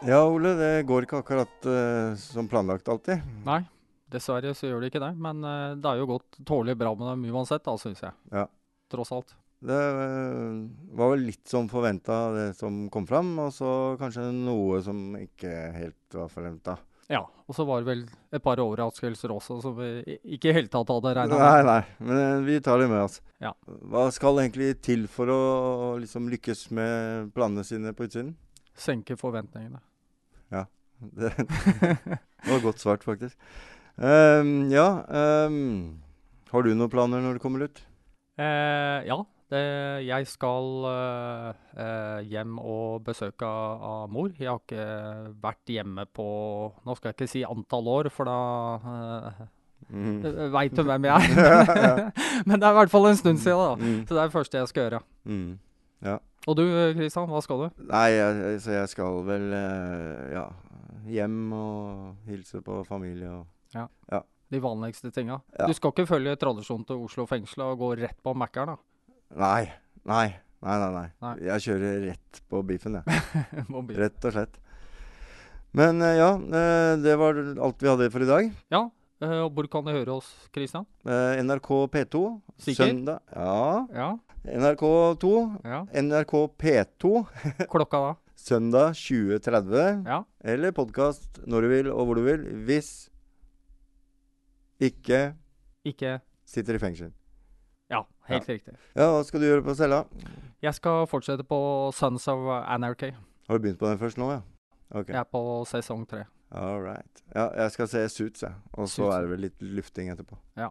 Ja, 0.05 0.19
Ole, 0.29 0.51
det 0.53 0.83
går 0.85 1.05
ikke 1.07 1.17
akkurat 1.23 1.65
uh, 1.65 2.13
som 2.19 2.45
planlagt 2.49 2.85
alltid. 2.93 3.23
Nei, 3.45 3.63
dessverre 4.11 4.53
så 4.55 4.69
gjør 4.69 4.83
det 4.83 4.91
ikke 4.91 5.03
det. 5.03 5.13
Men 5.21 5.43
eh, 5.43 5.73
det 5.79 5.89
har 5.89 6.01
jo 6.01 6.09
gått 6.15 6.39
tålelig 6.45 6.77
bra 6.79 6.93
med 6.97 7.07
dem 7.11 7.25
uansett, 7.33 7.65
da, 7.65 7.75
syns 7.81 8.03
jeg. 8.05 8.15
Ja. 8.33 8.47
Tross 8.91 9.13
alt. 9.15 9.35
Det 9.65 9.75
eh, 9.75 10.57
var 10.97 11.13
vel 11.15 11.25
litt 11.29 11.47
som 11.49 11.69
forventa, 11.71 12.19
det 12.35 12.49
som 12.59 12.85
kom 12.93 13.07
fram, 13.09 13.33
og 13.41 13.53
så 13.55 13.69
kanskje 14.01 14.27
noe 14.35 14.81
som 14.85 15.15
ikke 15.19 15.53
helt 15.75 16.19
var 16.19 16.29
forventa. 16.33 16.77
Ja. 17.09 17.23
Og 17.45 17.53
så 17.53 17.61
var 17.69 17.83
det 17.83 17.89
vel 17.91 17.99
et 18.33 18.41
par 18.41 18.57
overraskelser 18.57 19.29
også 19.29 19.59
som 19.61 19.75
vi 19.77 20.17
ikke 20.33 20.49
i 20.49 20.55
hele 20.57 20.71
tatt 20.73 20.89
hadde 20.89 21.11
regna 21.13 21.37
Nei, 21.37 21.49
med. 21.59 21.67
nei, 21.67 22.07
men 22.07 22.21
eh, 22.21 22.45
vi 22.47 22.55
tar 22.65 22.81
det 22.81 22.87
med 22.89 23.03
oss. 23.03 23.19
Ja. 23.41 23.51
Hva 23.65 24.07
skal 24.13 24.41
egentlig 24.41 24.71
til 24.85 25.05
for 25.11 25.29
å 25.29 25.41
liksom 26.01 26.31
lykkes 26.33 26.67
med 26.73 27.29
planene 27.37 27.65
sine 27.67 27.93
på 27.93 28.07
utsiden? 28.09 28.33
Senke 28.75 29.17
forventningene. 29.19 29.83
Det 30.99 31.29
det 31.35 32.49
var 32.49 32.61
godt 32.63 32.79
svart, 32.79 33.03
faktisk. 33.03 33.37
Ehm, 34.01 34.69
ja, 34.73 34.87
um, 35.47 36.01
har 36.51 36.65
du 36.65 36.73
noen 36.75 36.91
planer 36.91 37.23
når 37.23 37.37
du 37.37 37.43
kommer 37.43 37.65
ut? 37.67 37.81
Eh, 38.37 39.05
ja. 39.07 39.21
Det, 39.45 39.59
jeg 40.07 40.25
skal 40.25 40.87
eh, 40.89 41.49
eh, 41.77 42.21
hjem 42.31 42.55
og 42.57 43.03
besøke 43.05 43.45
av, 43.45 44.07
mor. 44.09 44.31
Jeg 44.41 44.49
har 44.49 44.57
ikke 44.57 45.35
vært 45.43 45.69
hjemme 45.69 46.07
på 46.09 46.25
Nå 46.81 46.95
skal 46.97 47.11
jeg 47.11 47.17
ikke 47.19 47.27
si 47.29 47.43
antall 47.45 47.91
år, 47.93 48.09
for 48.13 48.25
da 48.31 48.39
uh, 48.81 49.45
Mm. 49.85 50.23
veit 50.49 50.73
du 50.73 50.81
hvem 50.81 51.03
jeg 51.05 51.35
er. 51.45 52.07
Men 52.49 52.57
det 52.57 52.65
er 52.65 52.71
i 52.73 52.77
hvert 52.79 52.89
fall 52.89 53.05
en 53.05 53.19
stund 53.19 53.37
siden, 53.37 53.59
da. 53.61 53.75
Mm. 53.77 53.99
Så 54.07 54.15
det 54.15 54.21
er 54.23 54.31
det 54.31 54.33
første 54.33 54.57
jeg 54.57 54.69
skal 54.71 54.87
gjøre. 54.87 55.01
Mm. 55.29 55.59
Og 56.49 56.57
du 56.57 56.63
Kristian, 56.97 57.27
hva 57.29 57.41
skal 57.45 57.59
du? 57.61 57.83
Nei, 57.91 58.07
jeg, 58.15 58.55
så 58.65 58.73
jeg 58.79 58.89
skal 58.89 59.19
vel 59.27 59.45
eh, 59.53 60.23
ja, 60.33 60.47
hjem 61.05 61.37
og 61.53 62.15
hilse 62.25 62.63
på 62.65 62.79
familie 62.89 63.29
og 63.29 63.45
De 64.53 64.59
vanligste 64.61 65.09
tinga. 65.11 65.39
Ja. 65.57 65.65
Du 65.67 65.73
skal 65.73 65.91
ikke 65.91 66.05
følge 66.07 66.35
tradisjonen 66.39 66.85
til 66.87 66.99
Oslo 67.01 67.25
fengsel 67.29 67.63
og 67.65 67.79
gå 67.81 67.87
rett 67.97 68.19
på 68.23 68.33
Mækkern, 68.37 68.75
da? 68.75 69.15
Nei. 69.41 69.63
Nei. 70.05 70.27
Nei, 70.65 70.75
nei, 70.81 70.91
nei. 70.93 71.07
Nei. 71.21 71.31
Jeg 71.47 71.63
kjører 71.65 71.97
rett 72.09 72.39
på 72.49 72.61
biffen, 72.65 72.99
jeg. 72.99 73.23
Rett 74.01 74.27
og 74.29 74.35
slett. 74.35 74.59
Men 75.75 75.99
eh, 76.05 76.15
ja, 76.21 76.29
eh, 76.39 76.91
det 77.03 77.15
var 77.19 77.37
alt 77.37 77.81
vi 77.83 77.89
hadde 77.91 78.07
for 78.13 78.23
i 78.23 78.29
dag. 78.29 78.51
Ja. 78.73 78.83
eh, 79.25 79.41
og 79.43 79.49
hvor 79.57 79.67
kan 79.73 79.85
du 79.85 79.91
høre 79.91 80.15
oss, 80.15 80.29
Kristian? 80.55 80.85
NRK 81.05 81.69
P2 81.91 82.21
Sikker? 82.61 82.85
søndag 82.85 83.19
Ja. 83.35 83.81
Ja. 83.93 84.11
NRK2, 84.45 85.33
ja. 85.65 85.81
NRK 86.05 86.33
P2 86.61 87.11
Klokka 87.73 88.01
da? 88.03 88.13
søndag 88.37 88.93
20.30. 88.93 90.05
Ja. 90.05 90.21
Eller 90.45 90.73
podkast 90.77 91.41
når 91.49 91.65
du 91.65 91.71
vil 91.73 91.91
og 91.91 92.05
hvor 92.07 92.21
du 92.21 92.25
vil, 92.29 92.45
hvis 92.69 93.09
ikke 94.79 95.35
Ikke 95.85 96.19
sitter 96.45 96.75
i 96.75 96.79
fengsel. 96.81 97.11
Ja, 97.89 98.01
helt 98.27 98.47
riktig. 98.49 98.73
Ja, 98.95 99.11
hva 99.13 99.23
skal 99.25 99.41
du 99.41 99.45
gjøre 99.45 99.63
på 99.65 99.75
cella? 99.77 100.03
Jeg 100.61 100.73
skal 100.73 101.05
fortsette 101.07 101.45
på 101.45 101.57
Sons 101.93 102.27
of 102.27 102.47
Anarchy. 102.65 103.11
Har 103.47 103.57
du 103.57 103.61
begynt 103.61 103.79
på 103.79 103.89
den 103.89 103.99
først 104.01 104.17
nå, 104.17 104.31
ja? 104.31 104.41
Ok. 104.91 105.09
Jeg 105.09 105.19
er 105.21 105.27
på 105.29 105.41
sesong 105.69 106.07
tre. 106.09 106.23
All 106.51 106.81
right. 106.81 107.23
Ja, 107.35 107.49
jeg 107.63 107.71
skal 107.71 107.87
se 107.87 108.09
Suits, 108.09 108.41
jeg. 108.41 108.53
Og 108.73 108.89
så 108.89 109.09
er 109.11 109.25
det 109.25 109.29
vel 109.29 109.45
litt 109.47 109.61
lufting 109.61 110.09
etterpå. 110.13 110.37
Ja. 110.57 110.69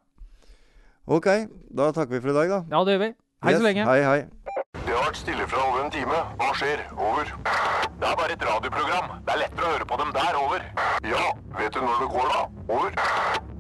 OK, 1.07 1.27
da 1.77 1.91
takker 1.93 2.17
vi 2.17 2.21
for 2.25 2.33
i 2.33 2.37
dag, 2.39 2.49
da. 2.51 2.61
Ja, 2.71 2.85
det 2.85 2.97
gjør 2.97 3.03
vi. 3.05 3.11
Hei 3.45 3.53
Yes, 3.53 3.61
så 3.61 3.67
lenge. 3.67 3.85
Hei, 3.85 4.01
hei. 4.03 4.21
Det 4.75 4.95
har 4.95 5.05
vært 5.05 5.19
stille 5.21 5.47
fra 5.49 5.65
over 5.69 5.85
en 5.85 5.91
time. 5.93 6.21
Hva 6.41 6.51
skjer? 6.57 6.85
Over. 6.97 7.29
Det 8.01 8.09
er 8.11 8.17
bare 8.21 8.33
et 8.33 8.47
radioprogram. 8.51 9.11
Det 9.27 9.35
er 9.35 9.43
lettere 9.45 9.69
å 9.69 9.75
høre 9.77 9.89
på 9.91 9.99
dem 10.01 10.15
der. 10.17 10.39
Over. 10.41 10.69
Ja, 11.05 11.25
vet 11.61 11.75
du 11.77 11.83
når 11.85 12.01
det 12.07 12.13
går, 12.15 12.31
da? 12.33 12.47
Over. 12.73 13.44